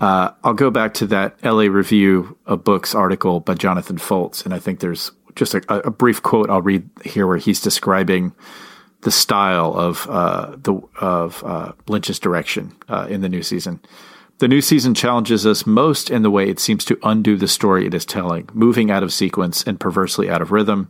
[0.00, 4.44] uh, I'll go back to that LA Review of Books article by Jonathan Foltz.
[4.44, 8.32] And I think there's just a, a brief quote I'll read here where he's describing
[9.02, 13.80] the style of uh, the of uh, Lynch's direction uh, in the new season.
[14.38, 17.86] The new season challenges us most in the way it seems to undo the story
[17.86, 20.88] it is telling, moving out of sequence and perversely out of rhythm,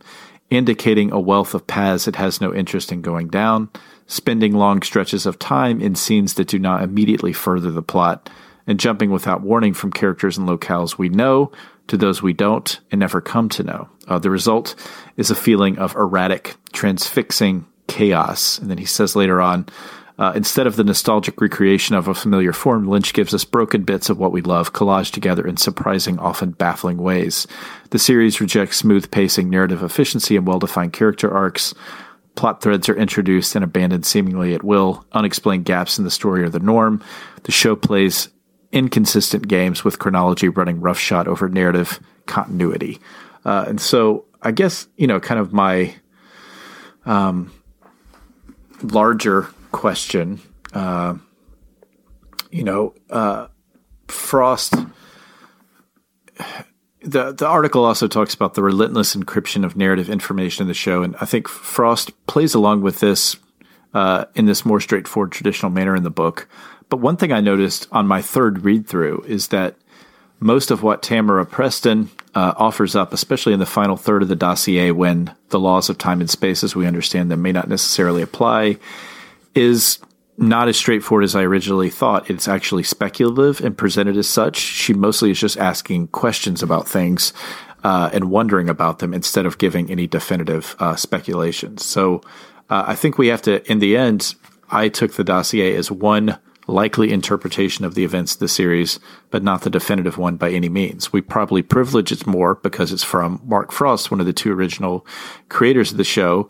[0.51, 3.69] indicating a wealth of paths it has no interest in going down,
[4.05, 8.29] spending long stretches of time in scenes that do not immediately further the plot,
[8.67, 11.51] and jumping without warning from characters and locales we know
[11.87, 13.89] to those we don't and never come to know.
[14.07, 14.75] Uh, the result
[15.17, 18.57] is a feeling of erratic, transfixing chaos.
[18.59, 19.65] And then he says later on,
[20.19, 24.09] uh, instead of the nostalgic recreation of a familiar form, Lynch gives us broken bits
[24.09, 27.47] of what we love, collaged together in surprising, often baffling ways.
[27.91, 31.73] The series rejects smooth pacing, narrative efficiency, and well defined character arcs.
[32.35, 35.05] Plot threads are introduced and abandoned seemingly at will.
[35.13, 37.01] Unexplained gaps in the story are the norm.
[37.43, 38.27] The show plays
[38.73, 42.99] inconsistent games with chronology running roughshod over narrative continuity.
[43.45, 45.95] Uh, and so I guess, you know, kind of my
[47.05, 47.51] um,
[48.81, 50.39] larger question,
[50.73, 51.15] uh,
[52.51, 53.47] you know, uh,
[54.07, 54.75] Frost.
[57.01, 61.03] The the article also talks about the relentless encryption of narrative information in the show,
[61.03, 63.37] and I think Frost plays along with this
[63.93, 66.47] uh, in this more straightforward traditional manner in the book.
[66.89, 69.75] But one thing I noticed on my third read through is that
[70.39, 74.35] most of what Tamara Preston uh, offers up, especially in the final third of the
[74.35, 78.21] dossier, when the laws of time and space as we understand them may not necessarily
[78.21, 78.77] apply,
[79.55, 79.99] is
[80.37, 82.29] not as straightforward as I originally thought.
[82.29, 84.57] It's actually speculative and presented as such.
[84.57, 87.33] She mostly is just asking questions about things
[87.83, 91.83] uh, and wondering about them instead of giving any definitive uh, speculations.
[91.83, 92.21] So
[92.69, 94.35] uh, I think we have to, in the end,
[94.69, 96.37] I took the dossier as one
[96.69, 100.69] likely interpretation of the events of the series, but not the definitive one by any
[100.69, 101.11] means.
[101.11, 105.05] We probably privilege it more because it's from Mark Frost, one of the two original
[105.49, 106.49] creators of the show.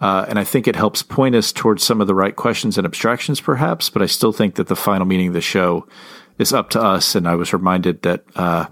[0.00, 2.86] Uh, and I think it helps point us towards some of the right questions and
[2.86, 3.90] abstractions, perhaps.
[3.90, 5.86] But I still think that the final meaning of the show
[6.38, 7.14] is up to us.
[7.14, 8.66] And I was reminded that uh,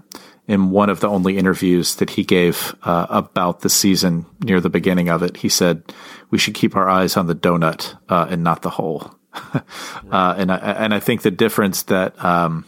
[0.47, 4.69] in one of the only interviews that he gave uh, about the season near the
[4.69, 5.83] beginning of it, he said,
[6.29, 9.13] "We should keep our eyes on the donut uh, and not the hole."
[10.11, 12.65] uh, and I, and I think the difference that um,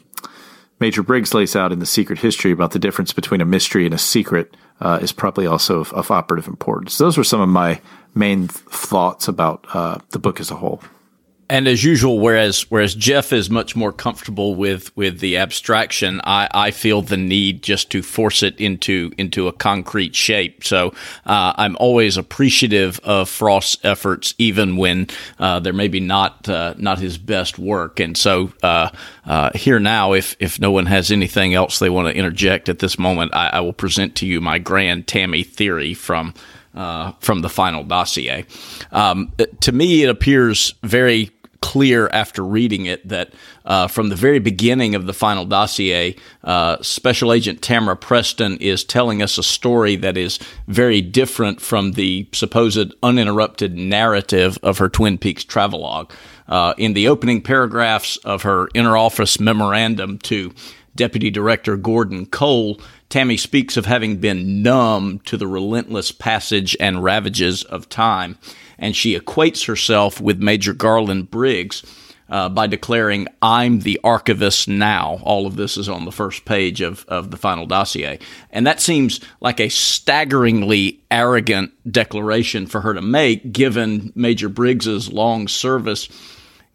[0.80, 3.94] Major Briggs lays out in the Secret History about the difference between a mystery and
[3.94, 6.98] a secret uh, is probably also of, of, operative importance.
[6.98, 7.82] Those were some of my
[8.16, 10.82] main th- thoughts about uh, the book as a whole.
[11.52, 16.48] And as usual, whereas whereas Jeff is much more comfortable with with the abstraction, I,
[16.52, 20.64] I feel the need just to force it into into a concrete shape.
[20.64, 20.90] So
[21.26, 25.08] uh, I'm always appreciative of Frost's efforts, even when
[25.40, 28.00] uh, they're maybe not uh, not his best work.
[28.00, 28.92] And so uh,
[29.26, 32.78] uh, here now, if if no one has anything else they want to interject at
[32.78, 36.36] this moment, I, I will present to you my grand Tammy theory from.
[36.76, 38.46] Uh, from the final dossier.
[38.92, 41.32] Um, to me, it appears very
[41.62, 43.34] clear after reading it that
[43.66, 48.84] uh, from the very beginning of the final dossier, uh, Special Agent Tamara Preston is
[48.84, 54.90] telling us a story that is very different from the supposed uninterrupted narrative of her
[54.90, 56.12] Twin Peaks travelogue.
[56.48, 60.52] Uh, in the opening paragraphs of her interoffice memorandum to
[60.96, 67.04] Deputy Director Gordon Cole, Tammy speaks of having been numb to the relentless passage and
[67.04, 68.38] ravages of time
[68.80, 71.84] and she equates herself with Major Garland Briggs.
[72.32, 75.20] Uh, by declaring, I'm the archivist now.
[75.24, 78.20] All of this is on the first page of, of the final dossier.
[78.52, 85.12] And that seems like a staggeringly arrogant declaration for her to make, given Major Briggs's
[85.12, 86.08] long service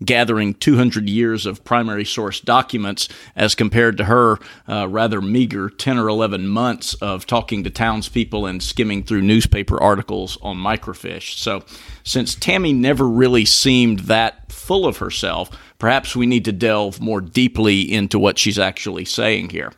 [0.05, 4.39] gathering 200 years of primary source documents as compared to her
[4.69, 9.81] uh, rather meager 10 or 11 months of talking to townspeople and skimming through newspaper
[9.83, 11.37] articles on microfiche.
[11.39, 11.65] So,
[12.03, 17.21] since Tammy never really seemed that full of herself, perhaps we need to delve more
[17.21, 19.73] deeply into what she's actually saying here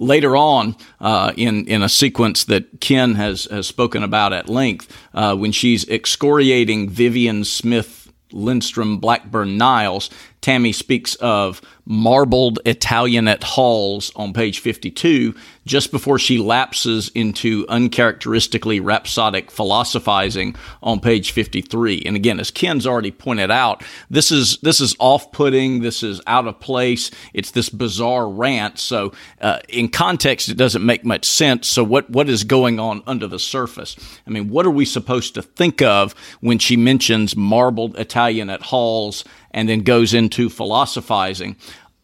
[0.00, 4.96] later on uh, in in a sequence that Ken has has spoken about at length,
[5.14, 7.99] uh, when she's excoriating Vivian Smith
[8.32, 11.60] Lindstrom Blackburn Niles, Tammy speaks of
[11.90, 15.34] marbled Italianate halls on page 52,
[15.66, 22.04] just before she lapses into uncharacteristically rhapsodic philosophizing on page 53.
[22.06, 26.46] And again, as Ken's already pointed out, this is this is off-putting, this is out
[26.46, 27.10] of place.
[27.34, 28.78] It's this bizarre rant.
[28.78, 31.66] So, uh, in context, it doesn't make much sense.
[31.66, 33.96] So, what what is going on under the surface?
[34.28, 39.24] I mean, what are we supposed to think of when she mentions marbled Italianate halls?
[39.52, 41.56] and then goes into philosophizing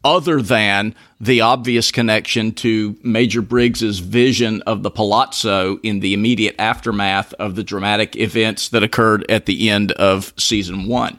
[0.06, 6.54] other than the obvious connection to Major Briggs's vision of the palazzo in the immediate
[6.60, 11.18] aftermath of the dramatic events that occurred at the end of season one.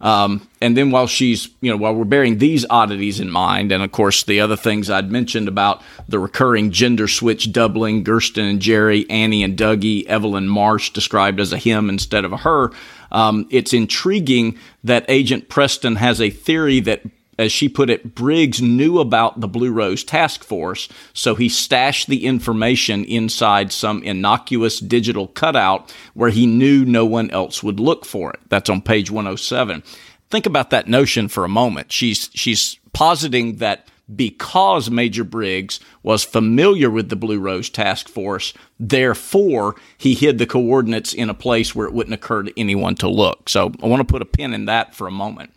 [0.00, 3.82] Um, and then while she's, you know, while we're bearing these oddities in mind, and
[3.82, 8.60] of course the other things I'd mentioned about the recurring gender switch doubling, Gersten and
[8.60, 12.70] Jerry, Annie and Dougie, Evelyn Marsh described as a him instead of a her,
[13.10, 17.02] um, it's intriguing that Agent Preston has a theory that
[17.38, 22.08] as she put it, Briggs knew about the Blue Rose Task Force, so he stashed
[22.08, 28.04] the information inside some innocuous digital cutout where he knew no one else would look
[28.04, 28.40] for it.
[28.48, 29.84] That's on page 107.
[30.30, 31.92] Think about that notion for a moment.
[31.92, 38.52] She's she's positing that because Major Briggs was familiar with the Blue Rose Task Force,
[38.80, 43.08] therefore he hid the coordinates in a place where it wouldn't occur to anyone to
[43.08, 43.48] look.
[43.48, 45.52] So I want to put a pin in that for a moment.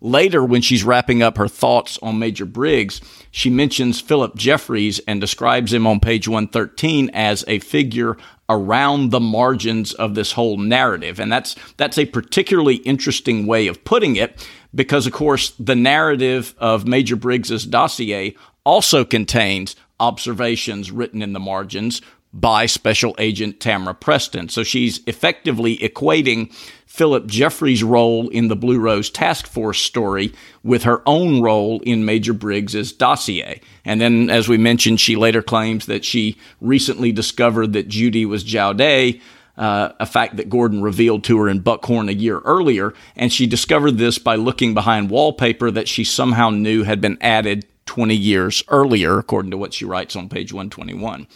[0.00, 5.20] Later, when she's wrapping up her thoughts on Major Briggs, she mentions Philip Jeffries and
[5.20, 8.16] describes him on page 113 as a figure
[8.48, 11.20] around the margins of this whole narrative.
[11.20, 16.54] And that's that's a particularly interesting way of putting it because of course the narrative
[16.58, 18.34] of Major Briggs's dossier
[18.64, 22.00] also contains observations written in the margins
[22.32, 24.48] by Special Agent Tamara Preston.
[24.48, 26.52] So she's effectively equating
[26.86, 32.04] Philip Jeffries' role in the Blue Rose Task Force story with her own role in
[32.04, 33.60] Major Briggs's dossier.
[33.84, 38.44] And then, as we mentioned, she later claims that she recently discovered that Judy was
[38.44, 39.20] Jowday,
[39.56, 42.94] uh, a fact that Gordon revealed to her in Buckhorn a year earlier.
[43.16, 47.66] And she discovered this by looking behind wallpaper that she somehow knew had been added
[47.86, 51.26] 20 years earlier, according to what she writes on page 121.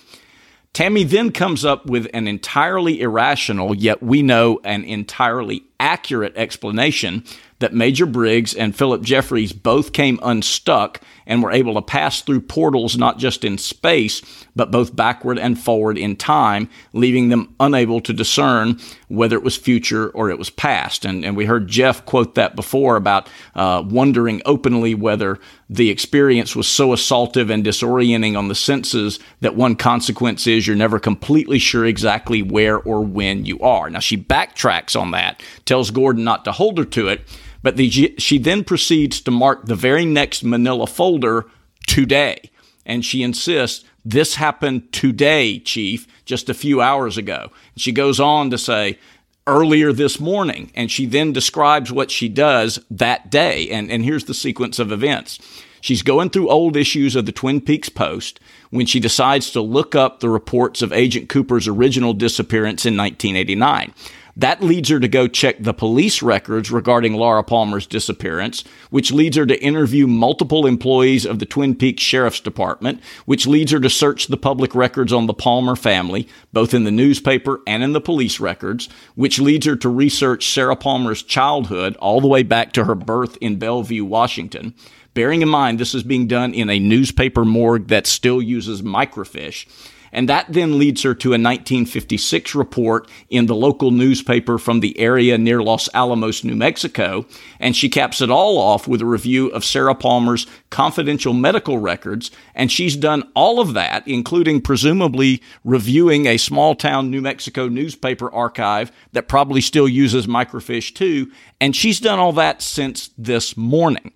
[0.72, 7.24] Tammy then comes up with an entirely irrational, yet we know an entirely accurate explanation
[7.62, 12.40] that Major Briggs and Philip Jeffries both came unstuck and were able to pass through
[12.40, 14.20] portals not just in space,
[14.56, 19.56] but both backward and forward in time, leaving them unable to discern whether it was
[19.56, 21.04] future or it was past.
[21.04, 25.38] And, and we heard Jeff quote that before about uh, wondering openly whether
[25.70, 30.76] the experience was so assaultive and disorienting on the senses that one consequence is you're
[30.76, 33.88] never completely sure exactly where or when you are.
[33.88, 35.42] Now, she backtracks on that,
[35.72, 37.22] tells Gordon not to hold her to it
[37.62, 41.46] but the, she then proceeds to mark the very next manila folder
[41.86, 42.50] today.
[42.84, 47.50] And she insists, this happened today, Chief, just a few hours ago.
[47.76, 48.98] She goes on to say,
[49.46, 50.72] earlier this morning.
[50.74, 53.68] And she then describes what she does that day.
[53.70, 55.38] And, and here's the sequence of events.
[55.80, 58.38] She's going through old issues of the Twin Peaks Post
[58.70, 63.92] when she decides to look up the reports of Agent Cooper's original disappearance in 1989.
[64.36, 69.36] That leads her to go check the police records regarding Laura Palmer's disappearance, which leads
[69.36, 73.90] her to interview multiple employees of the Twin Peaks Sheriff's Department, which leads her to
[73.90, 78.00] search the public records on the Palmer family, both in the newspaper and in the
[78.00, 82.84] police records, which leads her to research Sarah Palmer's childhood all the way back to
[82.84, 84.74] her birth in Bellevue, Washington.
[85.12, 89.66] Bearing in mind this is being done in a newspaper morgue that still uses microfiche.
[90.12, 94.98] And that then leads her to a 1956 report in the local newspaper from the
[94.98, 97.24] area near Los Alamos, New Mexico.
[97.58, 102.30] And she caps it all off with a review of Sarah Palmer's confidential medical records.
[102.54, 108.30] And she's done all of that, including presumably reviewing a small town New Mexico newspaper
[108.32, 111.30] archive that probably still uses microfiche too.
[111.60, 114.12] And she's done all that since this morning.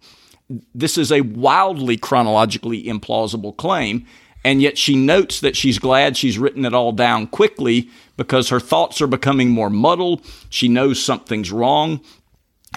[0.75, 4.07] This is a wildly chronologically implausible claim.
[4.47, 8.61] And yet she notes that she's glad she's written it all down quickly because her
[8.61, 10.25] thoughts are becoming more muddled.
[10.49, 12.01] She knows something's wrong.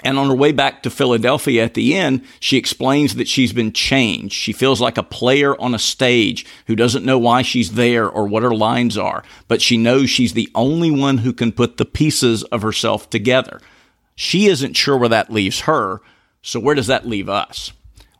[0.02, 3.70] And on her way back to Philadelphia at the end, she explains that she's been
[3.70, 4.34] changed.
[4.34, 8.26] She feels like a player on a stage who doesn't know why she's there or
[8.26, 11.84] what her lines are, but she knows she's the only one who can put the
[11.84, 13.60] pieces of herself together.
[14.16, 16.00] She isn't sure where that leaves her,
[16.42, 17.70] so where does that leave us?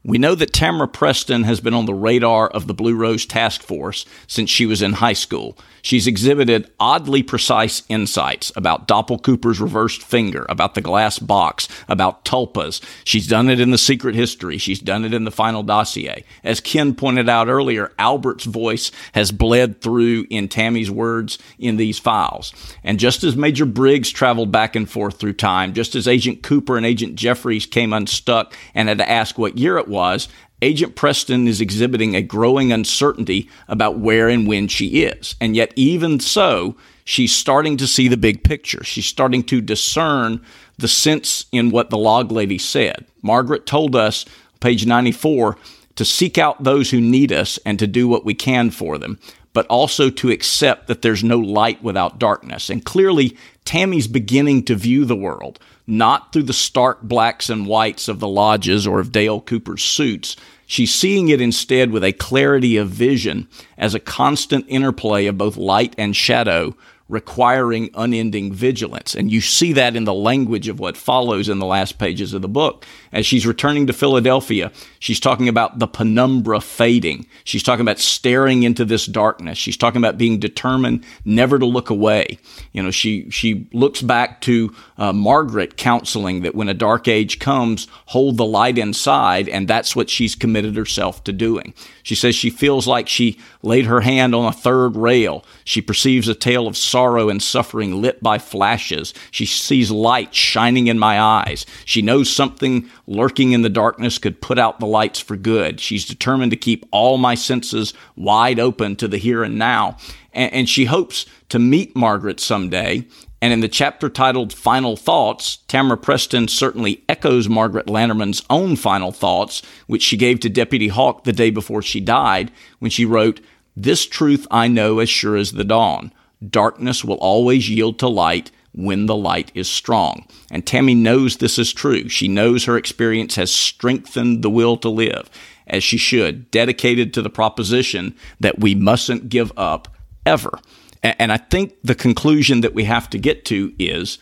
[0.02, 3.62] We know that Tamara Preston has been on the radar of the Blue Rose Task
[3.62, 5.58] Force since she was in high school.
[5.82, 12.24] She's exhibited oddly precise insights about Doppel Cooper's reversed finger, about the glass box, about
[12.24, 12.82] tulpas.
[13.04, 14.58] She's done it in the secret history.
[14.58, 16.24] She's done it in the final dossier.
[16.44, 21.98] As Ken pointed out earlier, Albert's voice has bled through in Tammy's words in these
[21.98, 22.52] files.
[22.84, 26.76] And just as Major Briggs traveled back and forth through time, just as Agent Cooper
[26.76, 30.28] and Agent Jeffries came unstuck and had to ask what year it was,
[30.62, 35.34] Agent Preston is exhibiting a growing uncertainty about where and when she is.
[35.40, 38.84] And yet, even so, she's starting to see the big picture.
[38.84, 40.44] She's starting to discern
[40.78, 43.06] the sense in what the log lady said.
[43.22, 44.24] Margaret told us,
[44.60, 45.56] page 94,
[45.96, 49.18] to seek out those who need us and to do what we can for them,
[49.52, 52.70] but also to accept that there's no light without darkness.
[52.70, 55.58] And clearly, Tammy's beginning to view the world
[55.90, 60.36] not through the stark blacks and whites of the lodges or of Dale Cooper's suits.
[60.66, 65.56] She's seeing it instead with a clarity of vision as a constant interplay of both
[65.56, 66.76] light and shadow
[67.08, 69.16] requiring unending vigilance.
[69.16, 72.40] And you see that in the language of what follows in the last pages of
[72.40, 72.86] the book.
[73.12, 77.26] As she's returning to Philadelphia, she's talking about the penumbra fading.
[77.42, 79.58] She's talking about staring into this darkness.
[79.58, 82.38] She's talking about being determined never to look away.
[82.72, 87.40] You know, she, she looks back to uh, Margaret counseling that when a dark age
[87.40, 89.48] comes, hold the light inside.
[89.48, 91.74] And that's what she's committed herself to doing.
[92.04, 95.44] She says she feels like she laid her hand on a third rail.
[95.64, 99.12] She perceives a tale of sorrow and suffering lit by flashes.
[99.32, 101.66] She sees light shining in my eyes.
[101.84, 105.80] She knows something lurking in the darkness could put out the lights for good.
[105.80, 109.96] She's determined to keep all my senses wide open to the here and now.
[110.32, 113.06] And, and she hopes to meet Margaret someday
[113.42, 119.12] and in the chapter titled Final Thoughts, Tamara Preston certainly echoes Margaret Lanterman's own final
[119.12, 122.50] thoughts, which she gave to Deputy Hawk the day before she died,
[122.80, 123.40] when she wrote,
[123.74, 126.12] This truth I know as sure as the dawn.
[126.46, 130.26] Darkness will always yield to light when the light is strong.
[130.50, 132.08] And Tammy knows this is true.
[132.08, 135.28] She knows her experience has strengthened the will to live,
[135.66, 139.88] as she should, dedicated to the proposition that we mustn't give up
[140.24, 140.58] ever.
[141.02, 144.18] And I think the conclusion that we have to get to is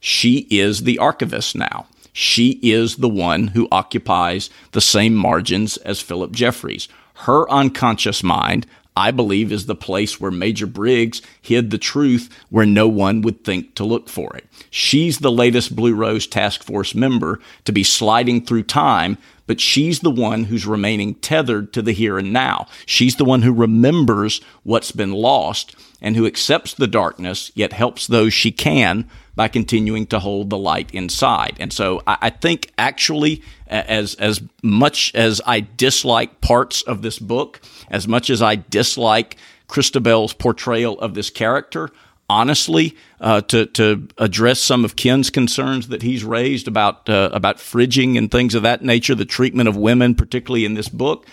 [0.00, 1.86] she is the archivist now.
[2.12, 6.88] She is the one who occupies the same margins as Philip Jeffries.
[7.14, 8.66] Her unconscious mind,
[8.98, 13.44] I believe, is the place where Major Briggs hid the truth where no one would
[13.44, 14.44] think to look for it.
[14.70, 20.00] She's the latest Blue Rose Task Force member to be sliding through time, but she's
[20.00, 22.66] the one who's remaining tethered to the here and now.
[22.86, 28.08] She's the one who remembers what's been lost and who accepts the darkness, yet helps
[28.08, 29.08] those she can
[29.38, 31.56] by continuing to hold the light inside.
[31.60, 37.20] And so I, I think actually, as as much as I dislike parts of this
[37.20, 39.36] book, as much as I dislike
[39.68, 41.90] Chrysta Bell's portrayal of this character,
[42.28, 47.58] honestly, uh, to to address some of Ken's concerns that he's raised about uh, about
[47.58, 51.26] fridging and things of that nature, the treatment of women, particularly in this book.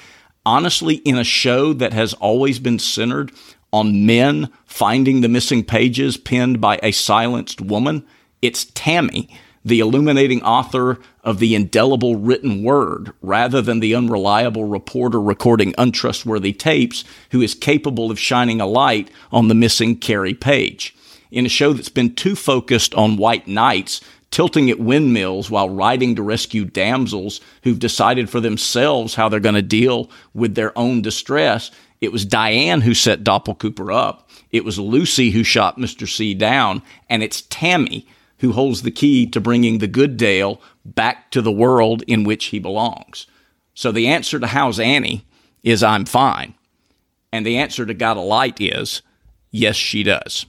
[0.46, 3.32] Honestly, in a show that has always been centered
[3.74, 8.06] on men finding the missing pages penned by a silenced woman.
[8.42, 9.30] It's Tammy,
[9.64, 16.52] the illuminating author of the indelible written word, rather than the unreliable reporter recording untrustworthy
[16.52, 20.94] tapes who is capable of shining a light on the missing Carrie Page.
[21.32, 26.18] In a show that's been too focused on white knights tilting at windmills while riding
[26.18, 31.02] to rescue damsels who've decided for themselves how they're going to deal with their own
[31.02, 31.72] distress,
[32.02, 34.25] it was Diane who set Doppel Cooper up.
[34.56, 36.08] It was Lucy who shot Mr.
[36.08, 36.82] C down.
[37.10, 38.08] And it's Tammy
[38.40, 42.46] who holds the key to bringing the good Dale back to the world in which
[42.46, 43.28] he belongs.
[43.74, 45.26] So the answer to how's Annie
[45.62, 46.54] is I'm fine.
[47.34, 49.02] And the answer to got a light is
[49.52, 50.46] yes, she does.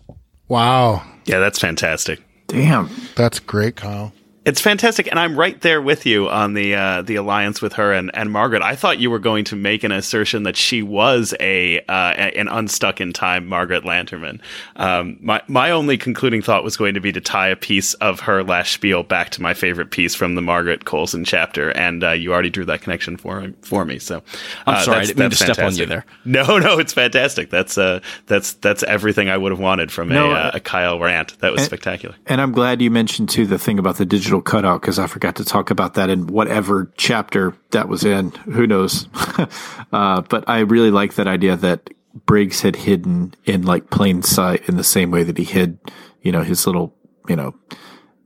[0.47, 1.03] Wow.
[1.25, 2.23] Yeah, that's fantastic.
[2.47, 2.89] Damn.
[3.17, 4.13] That's great, Kyle.
[4.47, 7.93] It's fantastic, and I'm right there with you on the uh, the alliance with her
[7.93, 8.63] and, and Margaret.
[8.63, 12.47] I thought you were going to make an assertion that she was a uh, an
[12.47, 14.39] unstuck in time Margaret Lanterman.
[14.77, 18.21] Um, my my only concluding thought was going to be to tie a piece of
[18.21, 22.13] her last spiel back to my favorite piece from the Margaret Coulson chapter, and uh,
[22.13, 23.99] you already drew that connection for for me.
[23.99, 24.23] So
[24.65, 25.55] I'm sorry, I didn't mean to fantastic.
[25.57, 26.07] step on you there.
[26.25, 27.51] No, no, it's fantastic.
[27.51, 31.01] That's uh that's that's everything I would have wanted from no, a, uh, a Kyle
[31.01, 31.37] rant.
[31.41, 32.15] That was and, spectacular.
[32.27, 35.07] And I'm glad you mentioned too the thing about the digital digital cutout because I
[35.07, 38.31] forgot to talk about that in whatever chapter that was in.
[38.31, 39.09] Who knows?
[39.93, 41.91] uh, but I really like that idea that
[42.27, 45.79] Briggs had hidden in like plain sight in the same way that he hid,
[46.23, 46.95] you know, his little,
[47.29, 47.55] you know,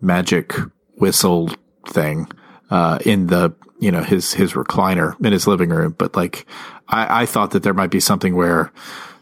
[0.01, 0.55] magic
[0.97, 1.51] whistle
[1.89, 2.29] thing
[2.71, 5.95] uh, in the, you know, his his recliner in his living room.
[5.97, 6.47] But like,
[6.89, 8.73] I, I thought that there might be something where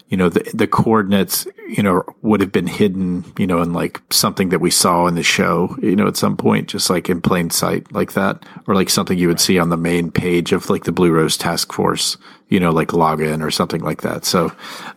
[0.09, 4.01] you know, the, the coordinates, you know, would have been hidden, you know, in like
[4.11, 7.21] something that we saw in the show, you know, at some point, just like in
[7.21, 10.71] plain sight like that, or like something you would see on the main page of
[10.71, 12.17] like the Blue Rose Task Force,
[12.49, 14.25] you know, like login or something like that.
[14.25, 14.51] So,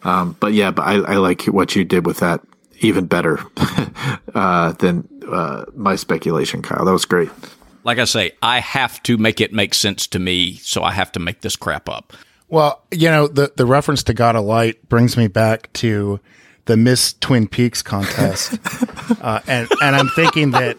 [0.04, 2.42] um, but yeah, but I, I like what you did with that
[2.80, 3.40] even better,
[4.34, 6.84] uh, than, uh, my speculation, Kyle.
[6.84, 7.30] That was great.
[7.84, 11.12] Like I say, I have to make it make sense to me, so I have
[11.14, 12.14] to make this crap up.
[12.52, 16.20] Well, you know, the, the reference to God of Light brings me back to
[16.66, 18.60] the Miss Twin Peaks contest.
[19.22, 20.78] uh, and, and I'm thinking that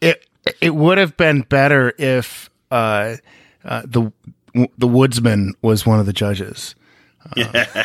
[0.00, 0.26] it,
[0.62, 3.16] it would have been better if, uh,
[3.62, 4.10] uh, the,
[4.78, 6.74] the woodsman was one of the judges.
[7.36, 7.84] Yeah.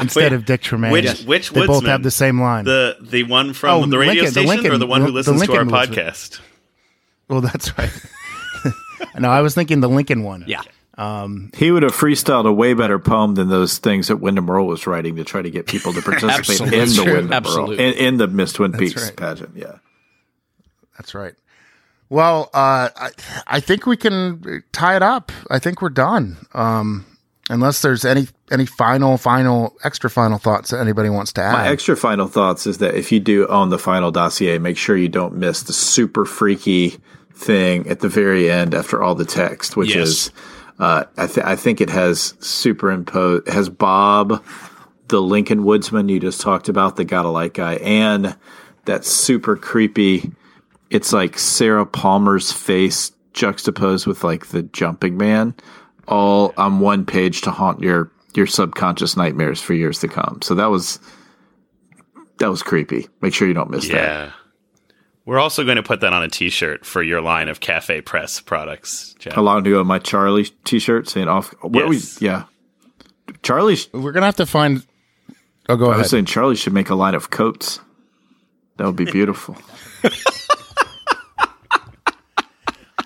[0.00, 0.90] instead Wait, of Dick Tremayne.
[0.90, 1.66] Which which they woodsman?
[1.66, 2.64] both have the same line.
[2.64, 5.12] The the one from oh, the radio Lincoln, station the Lincoln, or the one who
[5.12, 6.40] listens to our podcast?
[7.28, 7.92] Well, that's right.
[9.18, 10.44] no, I was thinking the Lincoln one.
[10.46, 10.62] Yeah.
[10.96, 14.66] Um, he would have freestyled a way better poem than those things that Windom Earle
[14.66, 18.16] was writing to try to get people to participate in the Windom Earle in, in,
[18.18, 19.16] the Miss Twin Peaks right.
[19.16, 19.56] pageant.
[19.56, 19.78] Yeah,
[20.96, 21.34] that's right.
[22.10, 23.10] Well, uh, I,
[23.46, 25.32] I, think we can tie it up.
[25.50, 26.36] I think we're done.
[26.52, 27.06] Um,
[27.50, 31.52] unless there's any any final final extra final thoughts that anybody wants to add.
[31.52, 34.96] My extra final thoughts is that if you do own the final dossier, make sure
[34.96, 36.98] you don't miss the super freaky
[37.34, 40.08] thing at the very end after all the text, which yes.
[40.08, 40.30] is
[40.78, 44.44] uh, I, th- I, think it has superimposed has Bob,
[45.08, 48.36] the Lincoln Woodsman you just talked about, the gotta light guy, and
[48.86, 50.32] that super creepy.
[50.90, 55.54] It's like Sarah Palmer's face juxtaposed with like the jumping man,
[56.08, 60.40] all on one page to haunt your your subconscious nightmares for years to come.
[60.42, 60.98] So that was
[62.38, 63.06] that was creepy.
[63.20, 63.94] Make sure you don't miss yeah.
[63.94, 64.32] that.
[65.26, 68.40] We're also going to put that on a T-shirt for your line of Cafe Press
[68.40, 69.14] products.
[69.18, 69.36] Jeff.
[69.36, 71.54] Along to go my Charlie T-shirt saying off.
[71.62, 72.20] Where yes.
[72.20, 72.26] we?
[72.26, 72.44] Yeah,
[73.42, 73.78] Charlie.
[73.92, 74.86] We're gonna have to find.
[75.68, 75.96] Oh, go I ahead.
[75.96, 77.80] I was saying Charlie should make a line of coats.
[78.76, 79.56] That would be beautiful.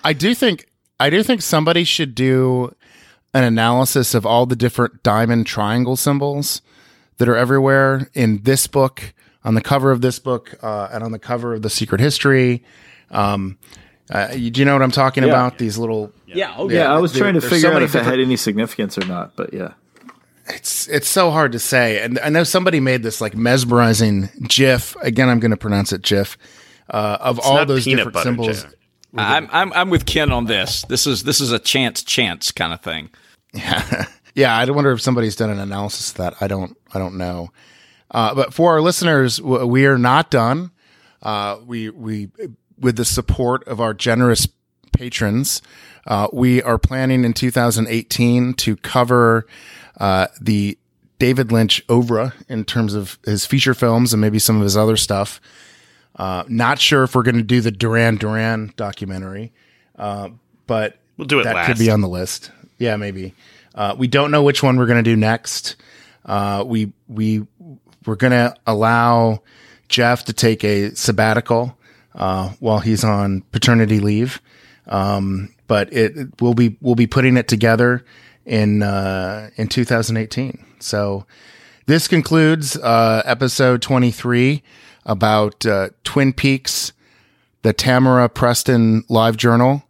[0.03, 2.75] I do think I do think somebody should do
[3.33, 6.61] an analysis of all the different diamond triangle symbols
[7.17, 9.13] that are everywhere in this book
[9.43, 12.63] on the cover of this book uh, and on the cover of the Secret History.
[13.11, 13.57] Um,
[14.11, 15.29] Uh, you, do you know what I'm talking Yeah.
[15.29, 15.59] about?
[15.59, 16.11] These little.
[16.25, 16.55] Yeah.
[16.57, 18.19] Oh, Yeah, Yeah, I was there- trying to figure so out many if it had
[18.19, 19.73] any significance or not, but yeah.
[20.47, 24.95] It's it's so hard to say, and I know somebody made this like mesmerizing GIF.
[25.03, 26.39] Again, I'm going to pronounce it GIF
[26.89, 28.65] uh, of all those different butter, symbols.
[29.15, 30.83] I'm, I'm I'm with Ken on this.
[30.89, 33.09] This is this is a chance chance kind of thing.
[34.35, 36.33] Yeah, I wonder if somebody's done an analysis of that.
[36.41, 36.77] I don't.
[36.93, 37.49] I don't know.
[38.11, 40.71] Uh, but for our listeners, we are not done.
[41.21, 42.29] Uh, we we
[42.79, 44.47] with the support of our generous
[44.93, 45.61] patrons,
[46.07, 49.45] uh, we are planning in 2018 to cover
[49.99, 50.77] uh, the
[51.19, 54.95] David Lynch oeuvre in terms of his feature films and maybe some of his other
[54.95, 55.41] stuff.
[56.15, 59.51] Uh, not sure if we're going to do the Duran Duran documentary,
[59.97, 60.29] uh,
[60.67, 61.67] but We'll do it that last.
[61.67, 62.51] could be on the list.
[62.77, 63.35] Yeah, maybe.
[63.75, 65.75] Uh, we don't know which one we're going to do next.
[66.25, 67.45] Uh, we we
[68.09, 69.41] we're going to allow
[69.87, 71.77] Jeff to take a sabbatical
[72.15, 74.41] uh, while he's on paternity leave.
[74.87, 78.03] Um, but it, it- we'll be we'll be putting it together
[78.45, 80.65] in uh, in 2018.
[80.79, 81.25] So
[81.85, 84.63] this concludes uh, episode 23
[85.05, 86.91] about uh, Twin Peaks,
[87.61, 89.83] the Tamara Preston Live Journal,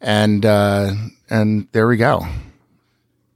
[0.00, 0.92] and uh,
[1.30, 2.26] and there we go.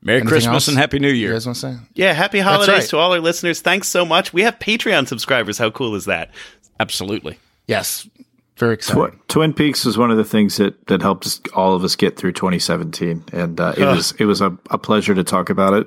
[0.06, 0.68] Merry Anything Christmas else?
[0.68, 1.32] and Happy New You Year.
[1.32, 1.76] guys want to say?
[1.94, 2.88] Yeah, happy holidays right.
[2.90, 3.60] to all our listeners.
[3.60, 4.32] Thanks so much.
[4.32, 5.58] We have Patreon subscribers.
[5.58, 6.30] How cool is that?
[6.78, 7.38] Absolutely.
[7.66, 8.08] Yes,
[8.56, 9.18] very exciting.
[9.26, 11.96] Tw- Twin Peaks was one of the things that that helped us, all of us
[11.96, 15.74] get through 2017, and uh, it was it was a, a pleasure to talk about
[15.74, 15.86] it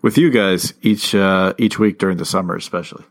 [0.00, 3.04] with you guys each uh, each week during the summer, especially.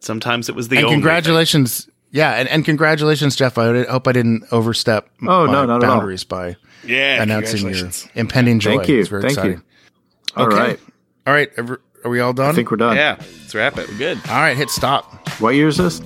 [0.00, 3.58] Sometimes it was the and only congratulations, yeah, and, and congratulations, Jeff.
[3.58, 5.96] I hope I didn't overstep Oh, my no, not at all.
[5.96, 6.56] boundaries by.
[6.84, 8.08] Yeah, announcing your congratulations.
[8.14, 8.76] impending joy.
[8.76, 9.52] Thank you, It's very thank exciting.
[9.58, 9.62] you.
[10.36, 10.56] All Okay.
[10.56, 10.80] right,
[11.26, 11.50] All right,
[12.04, 12.50] are we all done?
[12.50, 12.96] I think we're done.
[12.96, 13.88] Yeah, let's wrap it.
[13.88, 14.18] We're good.
[14.28, 15.28] all right, hit stop.
[15.40, 16.00] What year is this?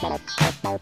[0.00, 0.80] Bye.